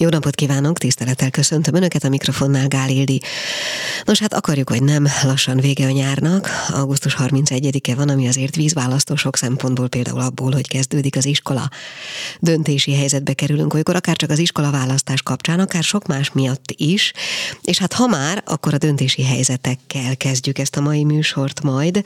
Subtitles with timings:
[0.00, 2.88] Jó napot kívánok, tisztelettel köszöntöm Önöket a mikrofonnál, Gál.
[4.04, 6.48] Nos, hát akarjuk, hogy nem, lassan vége a nyárnak.
[6.68, 11.70] Augusztus 31-e van, ami azért vízválasztó sok szempontból, például abból, hogy kezdődik az iskola.
[12.40, 17.12] Döntési helyzetbe kerülünk olykor, akár csak az iskola választás kapcsán, akár sok más miatt is.
[17.62, 22.02] És hát ha már, akkor a döntési helyzetekkel kezdjük ezt a mai műsort majd,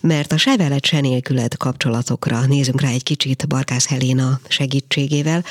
[0.00, 5.44] mert a se veled, se nélküled kapcsolatokra nézünk rá egy kicsit Barkász Helena segítségével.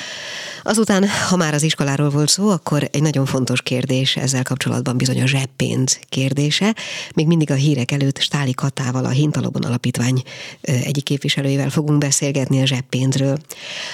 [0.62, 5.22] Azután, ha már az iskoláról volt szó, akkor egy nagyon fontos kérdés ezzel kapcsolatban bizony
[5.22, 6.76] a zseppénz kérdése.
[7.14, 10.22] Még mindig a hírek előtt Stáli Katával, a Hintalobon Alapítvány
[10.60, 13.38] egyik képviselőjével fogunk beszélgetni a zseppénzről.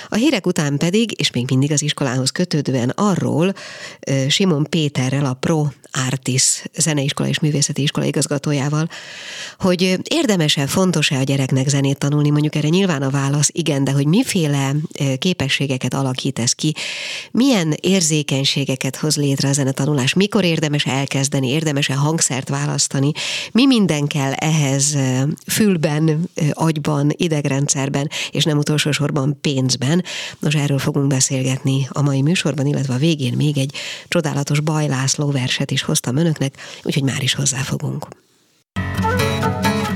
[0.08, 3.52] A hírek után pedig, és még mindig az iskolához kötődően arról
[4.28, 5.66] Simon Péterrel, a Pro
[6.08, 8.88] Artis zeneiskola és művészeti iskola igazgatójával,
[9.58, 14.06] hogy érdemese, fontos-e a gyereknek zenét tanulni, mondjuk erre nyilván a válasz igen, de hogy
[14.06, 14.74] miféle
[15.18, 16.74] képességeket alakít ez ki,
[17.30, 23.10] milyen érzékenységeket hoz létre a zenetanulás, mikor érdemes elkezdeni, érdemes-e hangszert választani,
[23.52, 24.96] mi minden kell ehhez
[25.46, 30.04] fülben, agyban, idegrendszerben, és nem utolsó sorban pénzben.
[30.38, 33.74] Nos, erről fogunk beszélgetni a mai műsorban, illetve a végén még egy
[34.08, 38.06] csodálatos Bajlászló verset is hoztam önöknek, úgyhogy már is hozzáfogunk.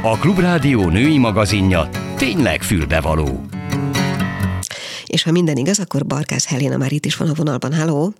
[0.02, 3.59] A Klubrádió női magazinja tényleg fülbevaló.
[5.10, 7.74] És ha minden igaz, akkor Barkász Helena már itt is van a vonalban.
[7.74, 8.12] Halló!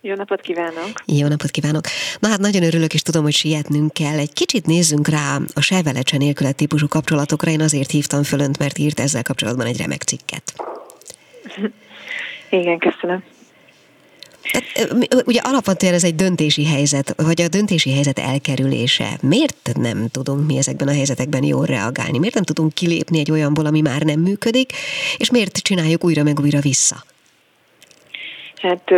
[0.00, 0.92] Jó napot kívánok!
[1.06, 1.84] Jó napot kívánok!
[2.18, 4.18] Na hát nagyon örülök, és tudom, hogy sietnünk kell.
[4.18, 7.50] Egy kicsit nézzünk rá a se velecse nélkület típusú kapcsolatokra.
[7.50, 10.54] Én azért hívtam fölönt, mert írt ezzel kapcsolatban egy remek cikket.
[12.50, 13.22] Igen, köszönöm.
[14.52, 14.94] Tehát,
[15.26, 19.08] ugye alapvetően ez egy döntési helyzet, vagy a döntési helyzet elkerülése.
[19.22, 22.18] Miért nem tudunk mi ezekben a helyzetekben jól reagálni?
[22.18, 24.72] Miért nem tudunk kilépni egy olyanból, ami már nem működik,
[25.16, 26.96] és miért csináljuk újra meg újra vissza?
[28.62, 28.90] Hát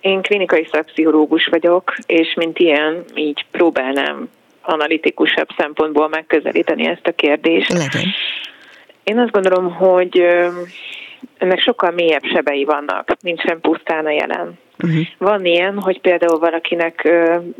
[0.00, 4.28] én klinikai szakpszichológus vagyok, és mint ilyen, így próbálnám
[4.62, 7.68] analitikusabb szempontból megközelíteni ezt a kérdést.
[7.68, 8.06] Legyen.
[9.04, 10.22] Én azt gondolom, hogy
[11.38, 14.58] ennek sokkal mélyebb sebei vannak, mint sem pusztán a jelen.
[14.82, 15.00] Uh-huh.
[15.18, 17.12] Van ilyen, hogy például valakinek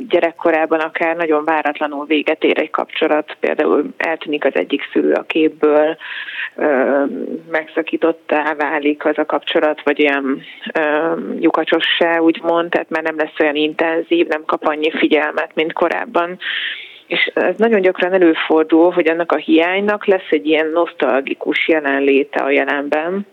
[0.09, 5.97] gyerekkorában akár nagyon váratlanul véget ér egy kapcsolat, például eltűnik az egyik szülő a képből,
[7.51, 10.43] megszakítottá válik az a kapcsolat, vagy olyan
[11.41, 16.39] lyukacsossá, úgymond, tehát már nem lesz olyan intenzív, nem kap annyi figyelmet, mint korábban
[17.11, 22.51] és ez nagyon gyakran előfordul, hogy annak a hiánynak lesz egy ilyen nosztalgikus jelenléte a
[22.51, 23.27] jelenben,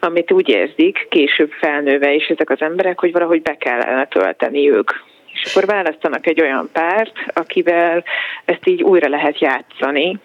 [0.00, 4.90] amit úgy érzik később felnőve is ezek az emberek, hogy valahogy be kellene tölteni ők.
[5.32, 8.04] És akkor választanak egy olyan párt, akivel
[8.44, 10.18] ezt így újra lehet játszani,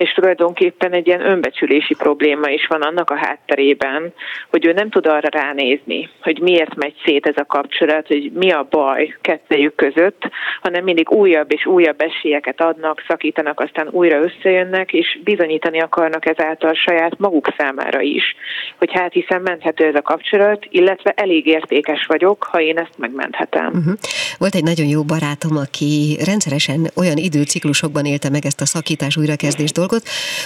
[0.00, 4.12] és tulajdonképpen egy ilyen önbecsülési probléma is van annak a hátterében,
[4.50, 8.50] hogy ő nem tud arra ránézni, hogy miért megy szét ez a kapcsolat, hogy mi
[8.50, 10.22] a baj kettejük között,
[10.62, 16.74] hanem mindig újabb és újabb esélyeket adnak, szakítanak, aztán újra összejönnek, és bizonyítani akarnak ezáltal
[16.74, 18.34] saját maguk számára is,
[18.78, 23.66] hogy hát hiszen menthető ez a kapcsolat, illetve elég értékes vagyok, ha én ezt megmenthetem.
[23.66, 23.94] Uh-huh.
[24.38, 29.72] Volt egy nagyon jó barátom, aki rendszeresen olyan időciklusokban élte meg ezt a szakítás újrakezdés
[29.72, 29.88] dolgot,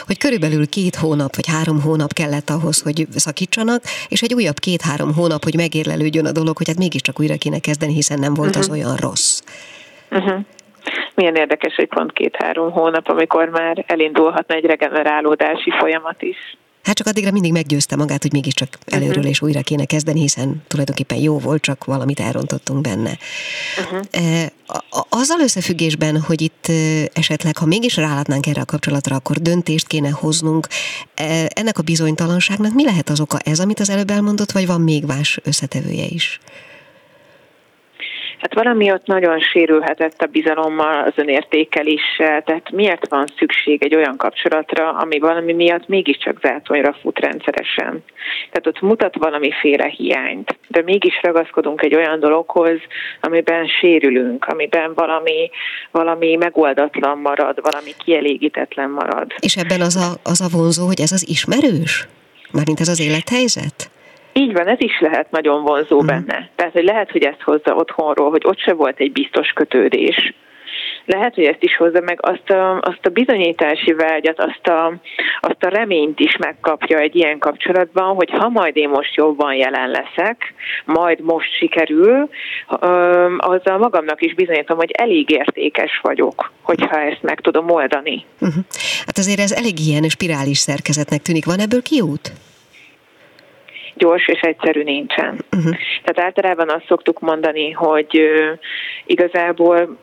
[0.07, 5.15] hogy körülbelül két hónap vagy három hónap kellett ahhoz, hogy szakítsanak, és egy újabb két-három
[5.15, 8.63] hónap, hogy megérlelődjön a dolog, hogy hát mégiscsak újra kéne kezdeni, hiszen nem volt uh-huh.
[8.63, 8.79] az mhm.
[8.79, 9.41] olyan rossz.
[10.11, 10.41] Uh-huh.
[11.15, 16.57] Milyen érdekes, hogy pont két-három hónap, amikor már elindulhatna egy regenerálódási folyamat is.
[16.85, 19.29] Hát csak addigra mindig meggyőzte magát, hogy mégiscsak előről uh-huh.
[19.29, 23.19] és újra kéne kezdeni, hiszen tulajdonképpen jó volt, csak valamit elrontottunk benne.
[23.79, 24.47] Uh-huh.
[25.09, 26.71] Azzal összefüggésben, hogy itt
[27.13, 30.69] esetleg, ha mégis rálátnánk erre a kapcsolatra, akkor döntést kéne hoznunk.
[31.49, 33.39] Ennek a bizonytalanságnak mi lehet az oka?
[33.39, 36.41] Ez, amit az előbb elmondott, vagy van még más összetevője is?
[38.39, 44.17] Hát valami ott nagyon sérülhetett a bizalommal, az önértékeléssel, tehát miért van szükség egy olyan
[44.17, 48.05] kapcsolatra, ami valami miatt mégiscsak zátonyra fut rendszeresen.
[48.51, 52.79] Tehát ott mutat valamiféle hiányt, de mégis ragaszkodunk egy olyan dologhoz,
[53.21, 55.51] amiben sérülünk, amiben valami,
[55.91, 59.33] valami megoldatlan marad, valami kielégítetlen marad.
[59.39, 62.07] És ebben az a, az a vonzó, hogy ez az ismerős?
[62.53, 63.91] Mármint ez az élethelyzet?
[64.37, 66.07] Így van, ez is lehet nagyon vonzó mm.
[66.07, 66.51] benne.
[66.57, 70.35] Tehát, hogy lehet, hogy ezt hozza otthonról, hogy ott se volt egy biztos kötődés.
[71.07, 74.93] lehet, hogy ezt is hozza meg azt a, azt a bizonyítási vágyat, azt a,
[75.41, 79.91] azt a reményt is megkapja egy ilyen kapcsolatban, hogy ha majd én most jobban jelen
[79.91, 80.55] leszek,
[80.85, 82.29] majd most sikerül,
[83.39, 88.25] azzal magamnak is bizonyítom, hogy elég értékes vagyok, hogyha ezt meg tudom oldani.
[88.41, 88.65] Uh-huh.
[89.07, 91.45] Hát azért ez elég ilyen spirális szerkezetnek tűnik.
[91.45, 92.33] Van ebből kiút?
[93.95, 95.45] Gyors és egyszerű nincsen.
[95.57, 95.77] Uh-huh.
[96.03, 98.23] Tehát általában azt szoktuk mondani, hogy
[99.07, 99.99] igazából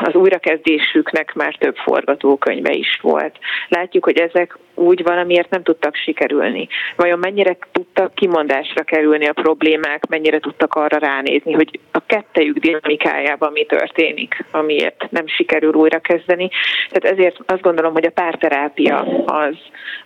[0.00, 3.38] az újrakezdésüknek már több forgatókönyve is volt.
[3.68, 6.68] Látjuk, hogy ezek úgy valamiért nem tudtak sikerülni.
[6.96, 13.52] Vajon mennyire tudtak kimondásra kerülni a problémák, mennyire tudtak arra ránézni, hogy a kettejük dinamikájában
[13.52, 16.50] mi történik, amiért nem sikerül újra kezdeni.
[16.90, 19.56] Tehát ezért azt gondolom, hogy a párterápia az,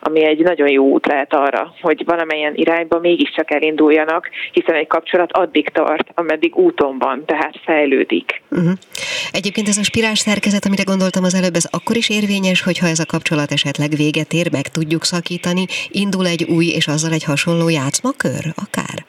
[0.00, 5.32] ami egy nagyon jó út lehet arra, hogy valamilyen irányba mégiscsak elinduljanak, hiszen egy kapcsolat
[5.32, 8.42] addig tart, ameddig úton van, tehát fejlődik.
[8.50, 8.72] Uh-huh.
[9.32, 12.98] Egyébként ez a spirás szerkezet, amire gondoltam az előbb, ez akkor is érvényes, hogyha ez
[12.98, 17.68] a kapcsolat esetleg véget ér, meg tudjuk szakítani, indul egy új és azzal egy hasonló
[17.68, 19.04] játszmakör akár?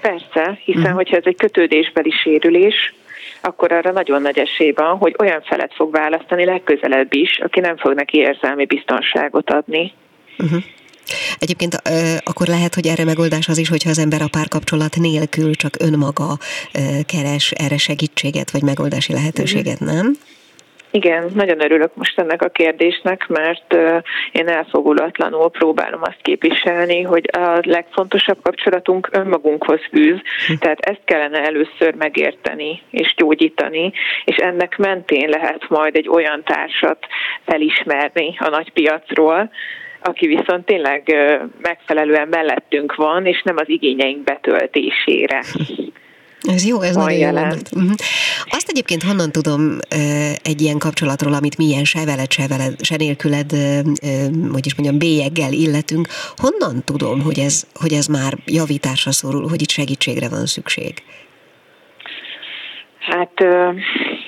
[0.00, 0.96] Persze, hiszen uh-huh.
[0.96, 2.94] hogyha ez egy kötődésbeli sérülés,
[3.40, 7.76] akkor arra nagyon nagy esély van, hogy olyan felet fog választani legközelebb is, aki nem
[7.76, 9.92] fog neki érzelmi biztonságot adni.
[10.38, 10.62] Uh-huh.
[11.38, 11.82] Egyébként
[12.24, 16.38] akkor lehet, hogy erre megoldás az is, hogyha az ember a párkapcsolat nélkül csak önmaga
[17.06, 20.16] keres erre segítséget vagy megoldási lehetőséget, nem?
[20.90, 23.74] Igen, nagyon örülök most ennek a kérdésnek, mert
[24.32, 30.54] én elfogulatlanul próbálom azt képviselni, hogy a legfontosabb kapcsolatunk önmagunkhoz fűz, hm.
[30.58, 33.92] tehát ezt kellene először megérteni és gyógyítani,
[34.24, 37.06] és ennek mentén lehet majd egy olyan társat
[37.44, 39.50] felismerni a nagy piacról,
[40.02, 41.14] aki viszont tényleg
[41.62, 45.42] megfelelően mellettünk van, és nem az igényeink betöltésére.
[46.40, 47.92] Ez jó, ez nagyon jó uh-huh.
[48.44, 49.78] Azt egyébként honnan tudom
[50.42, 53.50] egy ilyen kapcsolatról, amit milyen se veled, se, veled, se nélküled,
[54.52, 59.62] hogy is mondjam, bélyeggel illetünk, honnan tudom, hogy ez, hogy ez már javításra szorul, hogy
[59.62, 61.02] itt segítségre van szükség?
[62.98, 63.44] Hát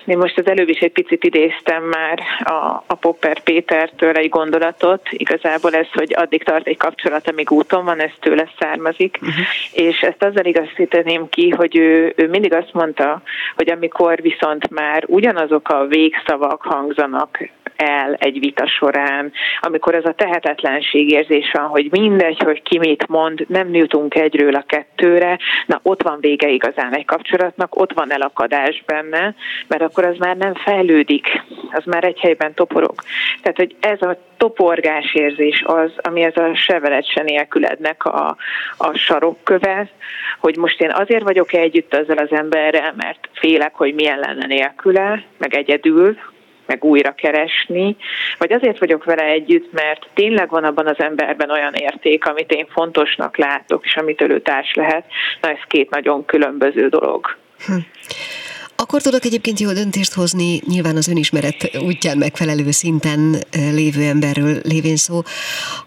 [0.07, 5.09] én most az előbb is egy picit idéztem már a, a Popper Pétertől egy gondolatot.
[5.11, 9.19] Igazából ez, hogy addig tart egy kapcsolat, amíg úton van, ez tőle származik.
[9.21, 9.45] Uh-huh.
[9.73, 13.23] És ezt azzal igazítaném ki, hogy ő, ő mindig azt mondta,
[13.57, 17.39] hogy amikor viszont már ugyanazok a végszavak hangzanak
[17.81, 23.09] el egy vita során, amikor ez a tehetetlenség érzés van, hogy mindegy, hogy ki mit
[23.09, 28.13] mond, nem nőtünk egyről a kettőre, na ott van vége igazán egy kapcsolatnak, ott van
[28.13, 29.35] elakadás benne,
[29.67, 31.27] mert akkor az már nem fejlődik,
[31.73, 32.95] az már egy helyben toporog.
[33.43, 38.37] Tehát, hogy ez a toporgás érzés az, ami ez a sevelet se nélkülednek a,
[38.77, 39.91] a sarokköve,
[40.39, 45.25] hogy most én azért vagyok együtt ezzel az emberrel, mert félek, hogy milyen lenne nélküle,
[45.39, 46.19] meg egyedül,
[46.71, 47.97] meg újra keresni,
[48.39, 52.67] vagy azért vagyok vele együtt, mert tényleg van abban az emberben olyan érték, amit én
[52.69, 55.05] fontosnak látok, és amit ő társ lehet.
[55.41, 57.37] Na ez két nagyon különböző dolog.
[57.67, 57.73] Hm.
[58.77, 63.37] Akkor tudok egyébként jó döntést hozni, nyilván az önismeret útján megfelelő szinten
[63.75, 65.21] lévő emberről lévén szó,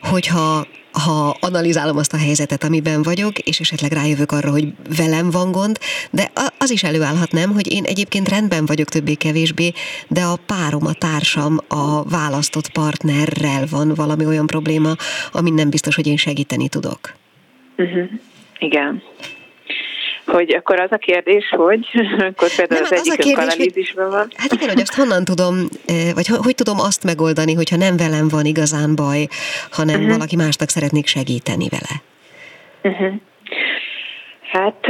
[0.01, 4.67] hogyha ha analizálom azt a helyzetet, amiben vagyok, és esetleg rájövök arra, hogy
[4.97, 5.77] velem van gond,
[6.11, 9.71] de az is előállhat, nem, hogy én egyébként rendben vagyok többé-kevésbé,
[10.07, 14.95] de a párom, a társam, a választott partnerrel van valami olyan probléma,
[15.31, 17.13] amin nem biztos, hogy én segíteni tudok.
[17.77, 18.09] Uh-huh.
[18.59, 19.01] Igen
[20.25, 21.87] hogy akkor az a kérdés, hogy
[22.29, 24.27] akkor például nem, az, az egyik analízisben van.
[24.35, 25.67] Hát igen, hogy azt honnan tudom,
[26.15, 29.27] vagy hogy tudom azt megoldani, hogyha nem velem van igazán baj,
[29.71, 30.11] hanem uh-huh.
[30.11, 32.01] valaki másnak szeretnék segíteni vele.
[32.95, 33.13] Uh-huh.
[34.51, 34.85] Hát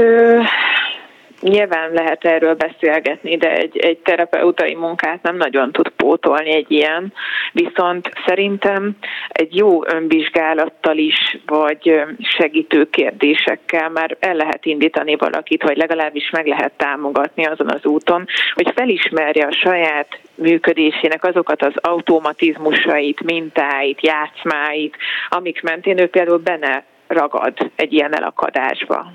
[1.44, 7.14] Nyilván lehet erről beszélgetni, de egy, egy terapeutai munkát nem nagyon tud pótolni egy ilyen,
[7.52, 8.98] viszont szerintem
[9.28, 16.48] egy jó önvizsgálattal is, vagy segítő kérdésekkel már el lehet indítani valakit, vagy legalábbis meg
[16.48, 24.98] lehet támogatni azon az úton, hogy felismerje a saját működésének azokat az automatizmusait, mintáit, játszmáit,
[25.30, 29.12] amik mentén ő például benne ragad egy ilyen elakadásba.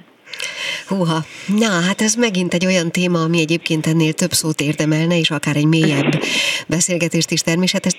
[0.89, 5.31] Húha, na hát ez megint egy olyan téma, ami egyébként ennél több szót érdemelne, és
[5.31, 6.23] akár egy mélyebb
[6.67, 7.41] beszélgetést is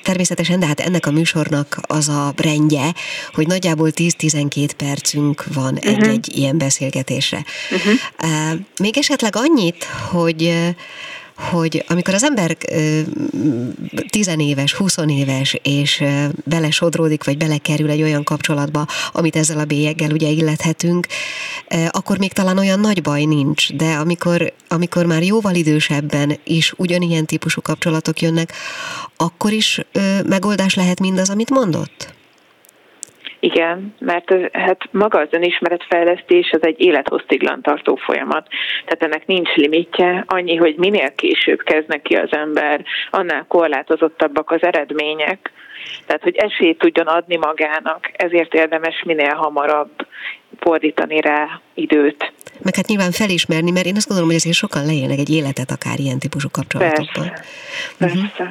[0.04, 2.94] természetesen, de hát ennek a műsornak az a rendje,
[3.34, 5.92] hogy nagyjából 10-12 percünk van uh-huh.
[5.92, 7.46] egy-egy ilyen beszélgetésre.
[7.72, 7.94] Uh-huh.
[8.24, 10.54] Uh, még esetleg annyit, hogy
[11.40, 12.58] hogy amikor az ember
[14.10, 16.04] tizenéves, huszonéves, és
[16.44, 21.08] belesodródik, vagy belekerül egy olyan kapcsolatba, amit ezzel a bélyeggel ugye illethetünk,
[21.90, 27.26] akkor még talán olyan nagy baj nincs, de amikor, amikor már jóval idősebben is ugyanilyen
[27.26, 28.54] típusú kapcsolatok jönnek,
[29.18, 29.82] akkor is
[30.26, 32.18] megoldás lehet mindaz, amit mondott?
[33.40, 38.48] Igen, mert hát maga az önismeretfejlesztés az egy élethossziglan tartó folyamat.
[38.86, 44.64] Tehát ennek nincs limitje, annyi, hogy minél később kezdnek ki az ember, annál korlátozottabbak az
[44.64, 45.52] eredmények,
[46.06, 49.92] tehát, hogy esélyt tudjon adni magának, ezért érdemes minél hamarabb
[50.60, 52.34] fordítani rá időt.
[52.62, 56.00] Meg hát nyilván felismerni, mert én azt gondolom, hogy azért sokan leélnek egy életet akár
[56.00, 57.28] ilyen típusú kapcsolatokban.
[57.28, 57.44] Persze,
[57.98, 58.18] persze.
[58.18, 58.48] Uh-huh.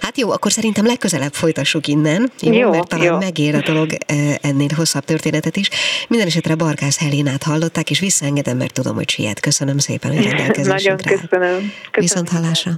[0.00, 3.16] Hát jó, akkor szerintem legközelebb folytassuk innen, jó, jó mert talán jó.
[3.18, 5.68] megér a dolog e, ennél hosszabb történetet is.
[6.08, 9.40] Minden esetre Barkász Helénát hallották, és visszaengedem, mert tudom, hogy siet.
[9.40, 11.28] Köszönöm szépen, hogy rendelkezésünkre Nagyon köszönöm.
[11.28, 11.72] köszönöm.
[11.92, 12.72] Viszont hallásra.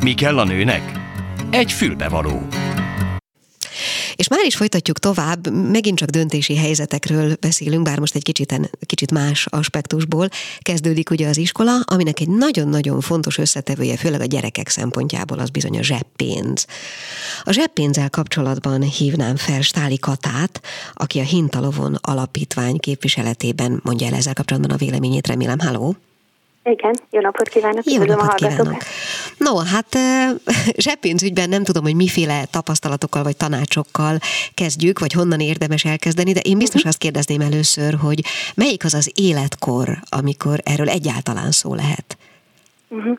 [0.00, 0.82] Mi kell a nőnek?
[1.50, 2.46] Egy fülbevaló.
[4.18, 9.10] És már is folytatjuk tovább, megint csak döntési helyzetekről beszélünk, bár most egy kicsit, kicsit
[9.10, 10.28] más aspektusból.
[10.58, 15.78] Kezdődik ugye az iskola, aminek egy nagyon-nagyon fontos összetevője, főleg a gyerekek szempontjából, az bizony
[15.78, 16.66] a zseppénz.
[17.42, 20.60] A zseppénzzel kapcsolatban hívnám fel Stáli Katát,
[20.94, 25.58] aki a Hintalovon alapítvány képviseletében mondja el ezzel kapcsolatban a véleményét, remélem.
[25.58, 25.96] Halló!
[26.70, 28.82] Igen, jó napot kívánok, jó napot kívánok.
[29.36, 29.96] No, hát
[30.86, 34.18] zseppénzügyben nem tudom, hogy miféle tapasztalatokkal vagy tanácsokkal
[34.54, 36.88] kezdjük, vagy honnan érdemes elkezdeni, de én biztos uh-huh.
[36.88, 42.16] azt kérdezném először, hogy melyik az az életkor, amikor erről egyáltalán szó lehet?
[42.90, 43.16] Uh-huh.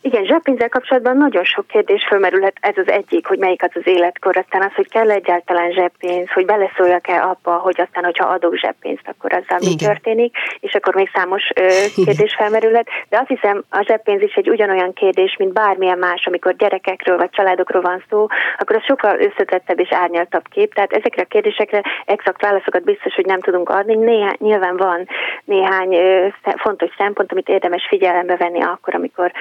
[0.00, 4.36] Igen, zseppénzzel kapcsolatban nagyon sok kérdés felmerülhet, ez az egyik, hogy melyik az az életkor,
[4.36, 9.32] aztán az, hogy kell egyáltalán zseppénz, hogy beleszóljak-e abba, hogy aztán, hogyha adok zseppénzt, akkor
[9.32, 9.70] azzal Igen.
[9.70, 11.68] mi történik, és akkor még számos ö,
[12.04, 16.56] kérdés felmerülhet, de azt hiszem, a zseppénz is egy ugyanolyan kérdés, mint bármilyen más, amikor
[16.56, 18.26] gyerekekről vagy családokról van szó,
[18.58, 23.26] akkor az sokkal összetettebb és árnyaltabb kép, tehát ezekre a kérdésekre exakt válaszokat biztos, hogy
[23.26, 25.08] nem tudunk adni, Néhány, nyilván van
[25.44, 29.32] néhány ö, fontos szempont, amit érdemes figyelembe venni akkor, amikor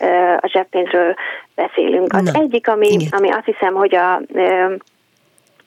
[0.00, 1.14] ö, a zseppénzről
[1.54, 2.12] beszélünk.
[2.12, 4.20] Az Na, egyik, ami, ami azt hiszem, hogy a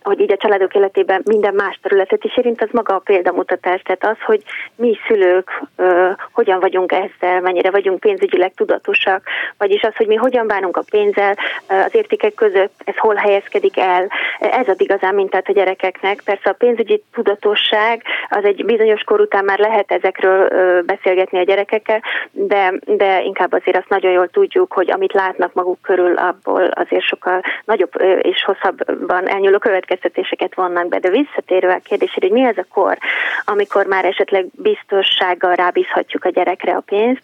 [0.06, 4.06] hogy így a családok életében minden más területet is érint, az maga a példamutatás, tehát
[4.06, 4.44] az, hogy
[4.76, 9.24] mi szülők ö, hogyan vagyunk ezzel, mennyire vagyunk pénzügyileg tudatosak,
[9.58, 14.08] vagyis az, hogy mi hogyan bánunk a pénzzel, az értékek között, ez hol helyezkedik el,
[14.40, 16.22] ez ad igazán mintát a gyerekeknek.
[16.26, 21.44] Persze a pénzügyi tudatosság az egy bizonyos kor után már lehet ezekről ö, beszélgetni a
[21.44, 26.64] gyerekekkel, de, de inkább azért azt nagyon jól tudjuk, hogy amit látnak maguk körül, abból
[26.64, 32.32] azért sokkal nagyobb és hosszabban elnyúló következő következtetéseket vannak be, de visszatérve a kérdésére, hogy
[32.32, 32.98] mi az a kor,
[33.46, 37.24] amikor már esetleg biztossággal rábízhatjuk a gyerekre a pénzt.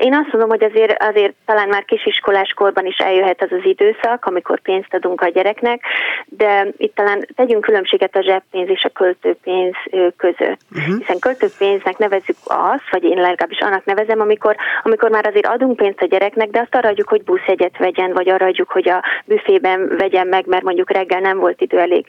[0.00, 4.24] Én azt mondom, hogy azért, azért talán már kisiskolás korban is eljöhet az az időszak,
[4.24, 5.82] amikor pénzt adunk a gyereknek,
[6.24, 9.74] de itt talán tegyünk különbséget a zseppénz és a költőpénz
[10.16, 10.60] között.
[10.70, 10.98] Uh-huh.
[10.98, 16.02] Hiszen költőpénznek nevezzük azt, vagy én legalábbis annak nevezem, amikor, amikor már azért adunk pénzt
[16.02, 19.96] a gyereknek, de azt arra adjuk, hogy buszjegyet vegyen, vagy arra adjuk, hogy a büfében
[19.96, 22.06] vegyen meg, mert mondjuk reggel nem volt idő elég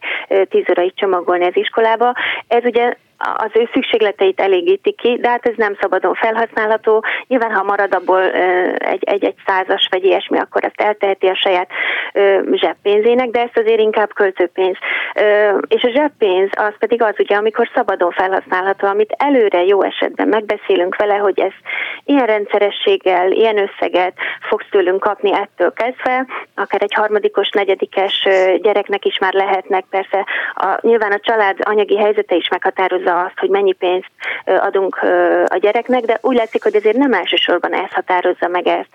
[0.50, 2.14] tíz óraig csomagolni az iskolába.
[2.48, 7.04] Ez ugye az ő szükségleteit elégíti ki, de hát ez nem szabadon felhasználható.
[7.28, 8.32] Nyilván, ha marad abból
[8.78, 11.70] egy, egy, egy százas vagy ilyesmi, akkor ezt elteheti a saját
[12.52, 14.78] zseppénzének, de ezt azért inkább költőpénz.
[15.68, 20.96] És a zseppénz az pedig az ugye, amikor szabadon felhasználható, amit előre jó esetben megbeszélünk
[20.96, 21.54] vele, hogy ez
[22.06, 24.14] ilyen rendszerességgel, ilyen összeget
[24.50, 28.28] fogsz tőlünk kapni ettől kezdve, akár egy harmadikos, negyedikes
[28.62, 33.40] gyereknek is már lehetnek, persze a, nyilván a család anyagi helyzete is meghatározza határozza azt,
[33.40, 34.12] hogy mennyi pénzt
[34.46, 34.96] adunk
[35.46, 38.90] a gyereknek, de úgy látszik, hogy azért nem elsősorban ez határozza meg ezt,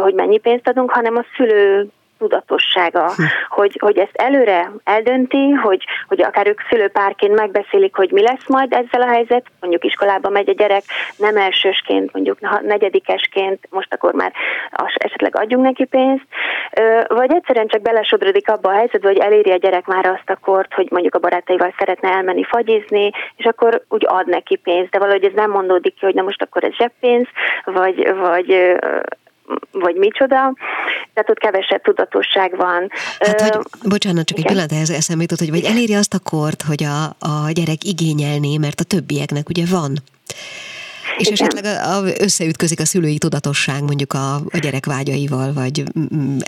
[0.00, 1.88] hogy mennyi pénzt adunk, hanem a szülő
[2.18, 3.22] tudatossága, hm.
[3.48, 8.72] hogy, hogy ezt előre eldönti, hogy, hogy akár ők szülőpárként megbeszélik, hogy mi lesz majd
[8.72, 10.82] ezzel a helyzet, mondjuk iskolába megy a gyerek,
[11.16, 14.32] nem elsősként, mondjuk negyedikesként, most akkor már
[14.94, 16.26] esetleg adjunk neki pénzt,
[17.08, 20.74] vagy egyszerűen csak belesodrodik abba a helyzetbe, hogy eléri a gyerek már azt a kort,
[20.74, 25.24] hogy mondjuk a barátaival szeretne elmenni fagyizni, és akkor úgy ad neki pénzt, de valahogy
[25.24, 27.26] ez nem mondódik ki, hogy na most akkor ez zseppénz,
[27.64, 28.76] vagy, vagy
[29.72, 30.54] vagy micsoda,
[31.18, 32.90] tehát ott kevesebb tudatosság van.
[33.18, 34.50] Hát, hogy, bocsánat, csak Igen.
[34.50, 37.84] egy pillanat ehhez eszembe jutott, hogy vagy eléri azt a kort, hogy a, a gyerek
[37.84, 39.98] igényelné, mert a többieknek ugye van.
[41.18, 41.36] És Igen.
[41.38, 41.96] esetleg a, a,
[42.26, 45.76] összeütközik a szülői tudatosság mondjuk a, a gyerek vágyaival, vagy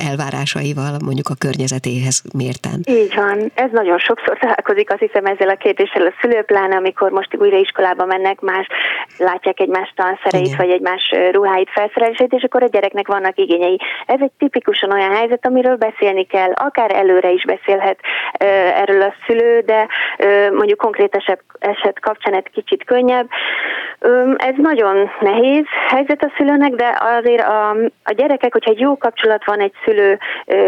[0.09, 2.79] elvárásaival, mondjuk a környezetéhez mérten.
[3.01, 3.37] Így van.
[3.55, 8.05] Ez nagyon sokszor találkozik, azt hiszem ezzel a kérdéssel a szülőpláne, amikor most újra iskolába
[8.05, 8.67] mennek, más
[9.19, 10.57] látják egymás tanszereit, Igen.
[10.57, 13.79] vagy egymás ruháit, felszerelését, és akkor a gyereknek vannak igényei.
[14.07, 17.99] Ez egy tipikusan olyan helyzet, amiről beszélni kell, akár előre is beszélhet
[18.83, 19.87] erről a szülő, de
[20.53, 23.29] mondjuk konkrét eset, eset kapcsán egy kicsit könnyebb.
[24.37, 27.71] Ez nagyon nehéz helyzet a szülőnek, de azért a,
[28.05, 30.19] a gyerekek, hogyha egy jó kapcsolat van egy szülő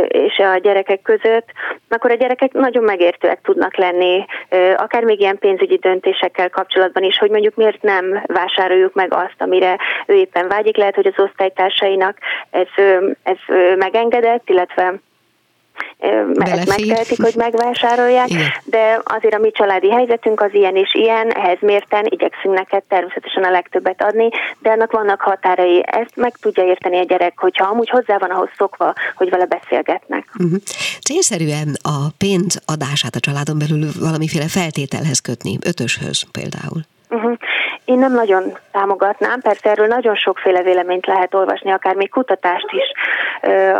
[0.08, 1.46] és a gyerekek között,
[1.88, 4.25] akkor a gyerekek nagyon megértőek tudnak lenni,
[4.76, 9.76] akár még ilyen pénzügyi döntésekkel kapcsolatban is, hogy mondjuk miért nem vásároljuk meg azt, amire
[10.06, 10.76] ő éppen vágyik.
[10.76, 12.18] Lehet, hogy az osztálytársainak
[12.50, 12.84] ez,
[13.22, 13.37] ez
[13.76, 14.94] megengedett, illetve
[16.36, 18.50] ezt megtehetik, hogy megvásárolják, Igen.
[18.64, 23.44] de azért a mi családi helyzetünk az ilyen és ilyen, ehhez mérten igyekszünk neked természetesen
[23.44, 25.82] a legtöbbet adni, de annak vannak határai.
[25.86, 30.26] Ezt meg tudja érteni a gyerek, hogyha amúgy hozzá van ahhoz szokva, hogy vele beszélgetnek.
[30.38, 30.60] Uh-huh.
[31.04, 36.80] Célszerűen a pénz adását a családon belül valamiféle feltételhez kötni, ötöshöz például.
[37.08, 37.36] Uh-huh.
[37.92, 42.92] Én nem nagyon támogatnám, persze erről nagyon sokféle véleményt lehet olvasni, akár még kutatást is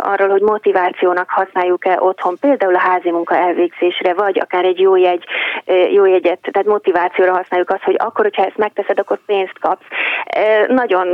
[0.01, 5.25] arról, hogy motivációnak használjuk-e otthon, például a házi munka elvégzésre, vagy akár egy jó, jegy,
[5.91, 9.85] jó jegyet, tehát motivációra használjuk azt, hogy akkor, hogyha ezt megteszed, akkor pénzt kapsz.
[10.67, 11.07] Nagyon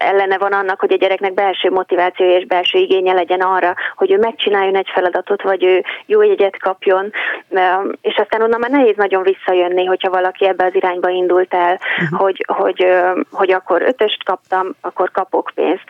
[0.00, 4.18] ellene van annak, hogy a gyereknek belső motivációja és belső igénye legyen arra, hogy ő
[4.18, 7.12] megcsináljon egy feladatot, vagy ő jó jegyet kapjon,
[8.00, 12.20] és aztán onnan már nehéz nagyon visszajönni, hogyha valaki ebbe az irányba indult el, uh-huh.
[12.20, 12.86] hogy, hogy,
[13.30, 15.84] hogy akkor ötöst kaptam, akkor kapok pénzt.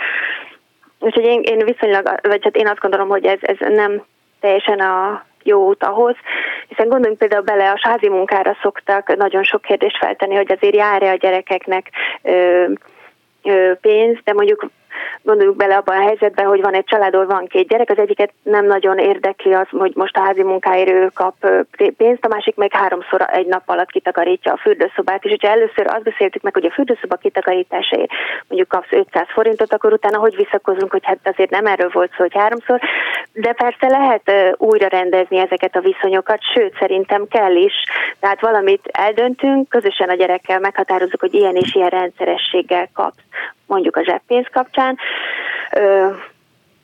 [0.99, 4.03] Úgyhogy én, én viszonylag, vagy hát én azt gondolom, hogy ez, ez nem
[4.41, 6.15] teljesen a jó út ahhoz,
[6.69, 11.11] hiszen gondoljunk például bele, a sázi munkára szoktak nagyon sok kérdést feltenni, hogy azért jár-e
[11.11, 11.91] a gyerekeknek
[12.23, 12.65] ö,
[13.81, 14.71] pénz, de mondjuk
[15.23, 18.33] gondoljuk bele abban a helyzetben, hogy van egy család, ahol van két gyerek, az egyiket
[18.43, 21.35] nem nagyon érdekli az, hogy most a házi munkáért kap
[21.97, 26.03] pénzt, a másik meg háromszor egy nap alatt kitakarítja a fürdőszobát, és hogyha először azt
[26.03, 28.11] beszéltük meg, hogy a fürdőszoba kitakarításáért
[28.49, 32.17] mondjuk kapsz 500 forintot, akkor utána hogy visszakozunk, hogy hát azért nem erről volt szó,
[32.17, 32.81] hogy háromszor,
[33.33, 37.73] de persze lehet újra rendezni ezeket a viszonyokat, sőt szerintem kell is,
[38.21, 43.30] tehát valamit eldöntünk, közösen a gyerekkel meghatározzuk, hogy ilyen és ilyen rendszerességgel kapsz
[43.71, 44.99] mondjuk a zseppénz kapcsán,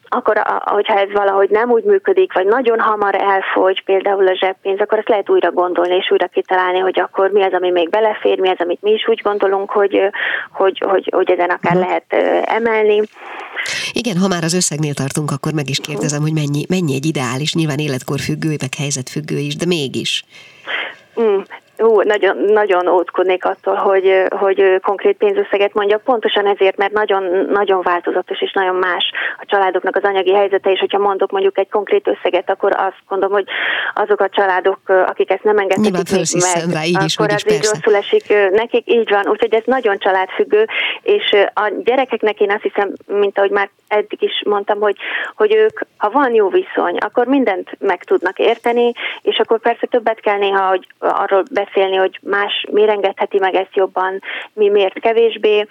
[0.09, 4.99] akkor, hogyha ez valahogy nem úgy működik, vagy nagyon hamar elfogy például a zseppénz, akkor
[4.99, 8.49] azt lehet újra gondolni és újra kitalálni, hogy akkor mi az, ami még belefér, mi
[8.49, 10.01] az, amit mi is úgy gondolunk, hogy,
[10.53, 11.87] hogy, hogy, hogy ezen akár uh-huh.
[11.87, 12.05] lehet
[12.49, 13.03] emelni.
[13.93, 17.55] Igen, ha már az összegnél tartunk, akkor meg is kérdezem, hogy mennyi, mennyi egy ideális,
[17.55, 20.25] nyilván életkor függő, meg helyzet függő is, de mégis.
[21.21, 21.41] Mm,
[21.79, 27.83] Ú, nagyon, nagyon óckodnék attól, hogy, hogy konkrét pénzösszeget mondjak, pontosan ezért, mert nagyon, nagyon
[27.83, 32.09] változatos és nagyon más a családoknak az anyagi helyzete, és hogyha mondok mondjuk egy konkrét
[32.09, 33.45] összeget, akkor azt mondom, hogy
[33.95, 37.69] azok a családok, akik ezt nem engedhetik még meg, rá, így is, akkor ez így
[37.73, 40.67] rosszul esik nekik, így van, úgyhogy ez nagyon családfüggő,
[41.03, 44.97] és a gyerekeknek én azt hiszem, mint ahogy már eddig is mondtam, hogy,
[45.35, 50.21] hogy ők, ha van jó viszony, akkor mindent meg tudnak érteni, és akkor persze többet
[50.21, 55.67] kell néha, hogy arról beszélni, hogy más miért engedheti meg ezt jobban, mi miért kevésbé,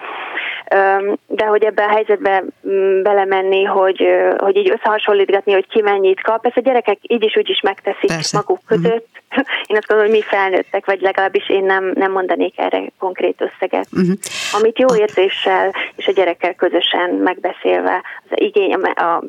[1.28, 6.46] de hogy ebbe a helyzetbe mm, belemenni, hogy, hogy így összehasonlítgatni, hogy ki mennyit kap,
[6.46, 8.38] ezt a gyerekek így is úgy is megteszik Persze.
[8.38, 8.68] maguk mhm.
[8.68, 9.08] között.
[9.30, 9.46] Uh-huh.
[9.68, 13.88] Én azt gondolom, hogy mi felnőttek, vagy legalábbis én nem, nem mondanék erre konkrét összeget.
[13.92, 14.16] Uh-huh.
[14.52, 19.24] Amit jó érzéssel és a gyerekkel közösen megbeszélve, az igény, a,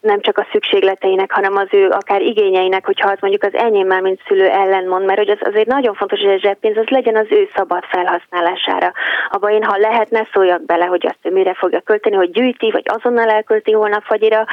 [0.00, 4.20] nem csak a szükségleteinek, hanem az ő akár igényeinek, hogyha az mondjuk az enyémmel, mint
[4.26, 7.48] szülő ellenmond, mert hogy az azért nagyon fontos, hogy a zseppénz az legyen az ő
[7.56, 8.92] szabad felhasználására.
[9.30, 12.84] Abba én, ha lehetne, szóljak bele, hogy azt ő mire fogja költeni, hogy gyűjti, vagy
[12.84, 14.44] azonnal elkölti holnap fagyira,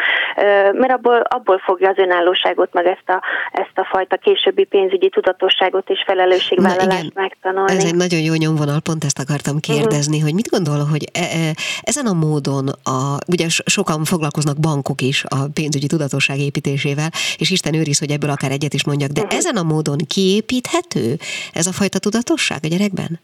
[0.71, 5.89] mert abból, abból fogja az önállóságot, meg ezt a, ezt a fajta későbbi pénzügyi tudatosságot
[5.89, 7.71] és felelősségvállalást megtanulni.
[7.71, 10.23] Ez egy nagyon jó nyomvonal, pont ezt akartam kérdezni, uh-huh.
[10.23, 15.23] hogy mit gondol, hogy e, e, ezen a módon, a, ugye sokan foglalkoznak bankok is
[15.35, 19.37] a pénzügyi tudatosság építésével, és Isten őriz, hogy ebből akár egyet is mondjak, de uh-huh.
[19.37, 21.15] ezen a módon kiépíthető
[21.53, 23.19] ez a fajta tudatosság a gyerekben?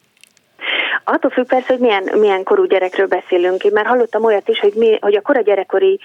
[1.04, 3.64] Attól függ persze, hogy milyen, milyen korú gyerekről beszélünk.
[3.64, 6.00] Én már hallottam olyat is, hogy, mi, hogy a kora gyerekkori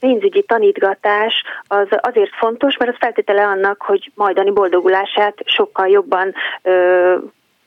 [0.00, 7.14] pénzügyi tanítgatás az azért fontos, mert az feltétele annak, hogy majdani boldogulását sokkal jobban ö,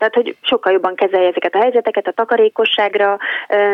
[0.02, 3.18] tehát, hogy sokkal jobban kezelje ezeket a helyzeteket, a takarékosságra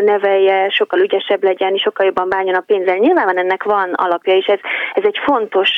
[0.04, 2.96] nevelje, sokkal ügyesebb legyen, sokkal jobban bánjon a pénzzel.
[2.96, 4.60] Nyilván ennek van alapja, és ez,
[4.94, 5.78] ez egy fontos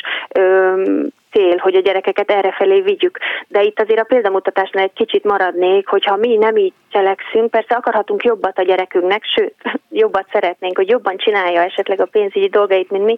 [1.32, 3.18] cél, hogy a gyerekeket erre felé vigyük.
[3.48, 8.24] De itt azért a példamutatásnál egy kicsit maradnék, hogyha mi nem így cselekszünk, persze akarhatunk
[8.24, 9.54] jobbat a gyerekünknek, sőt,
[10.04, 13.16] jobbat szeretnénk, hogy jobban csinálja esetleg a pénzügyi dolgait, mint mi,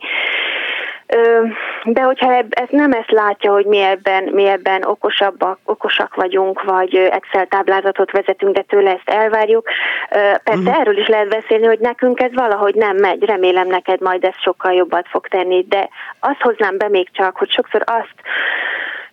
[1.85, 6.94] de hogyha ez nem ezt látja, hogy mi ebben, mi ebben okosabbak, okosak vagyunk, vagy
[6.94, 9.68] Excel táblázatot vezetünk, de tőle ezt elvárjuk,
[10.44, 10.79] persze uh-huh.
[10.81, 14.72] erről is lehet beszélni, hogy nekünk ez valahogy nem megy, remélem neked majd ez sokkal
[14.72, 15.88] jobbat fog tenni, de
[16.20, 18.14] azt hoznám be még csak, hogy sokszor azt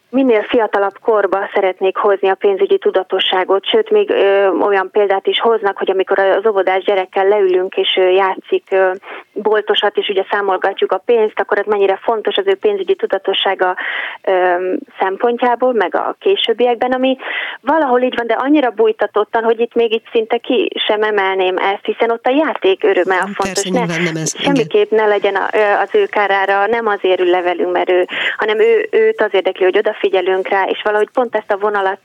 [0.10, 5.78] minél fiatalabb korba szeretnék hozni a pénzügyi tudatosságot, sőt, még ö, olyan példát is hoznak,
[5.78, 8.92] hogy amikor az óvodás gyerekkel leülünk és ö, játszik ö,
[9.34, 13.76] boltosat, és ugye számolgatjuk a pénzt, akkor ez mennyire fontos az ő pénzügyi tudatossága
[14.24, 14.56] ö,
[15.00, 17.18] szempontjából, meg a későbbiekben, ami
[17.62, 21.86] valahol így van, de annyira bújtatottan, hogy itt még itt szinte ki sem emelném ezt,
[21.86, 23.64] hiszen ott a játék öröme a fontos.
[23.64, 25.36] Persze, ne, nem ez, semmiképp ne legyen
[25.82, 28.06] az ő kárára, nem azért ül levelünk, mert ő,
[28.38, 32.00] hanem ő, őt az érdekli, hogy oda figyelünk rá, és valahogy pont ezt a vonalat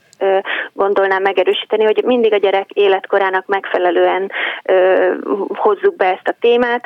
[0.73, 4.31] gondolnám megerősíteni, hogy mindig a gyerek életkorának megfelelően
[5.47, 6.85] hozzuk be ezt a témát.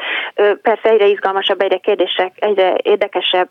[0.62, 3.50] Persze egyre izgalmasabb, egyre kérdések, egyre érdekesebb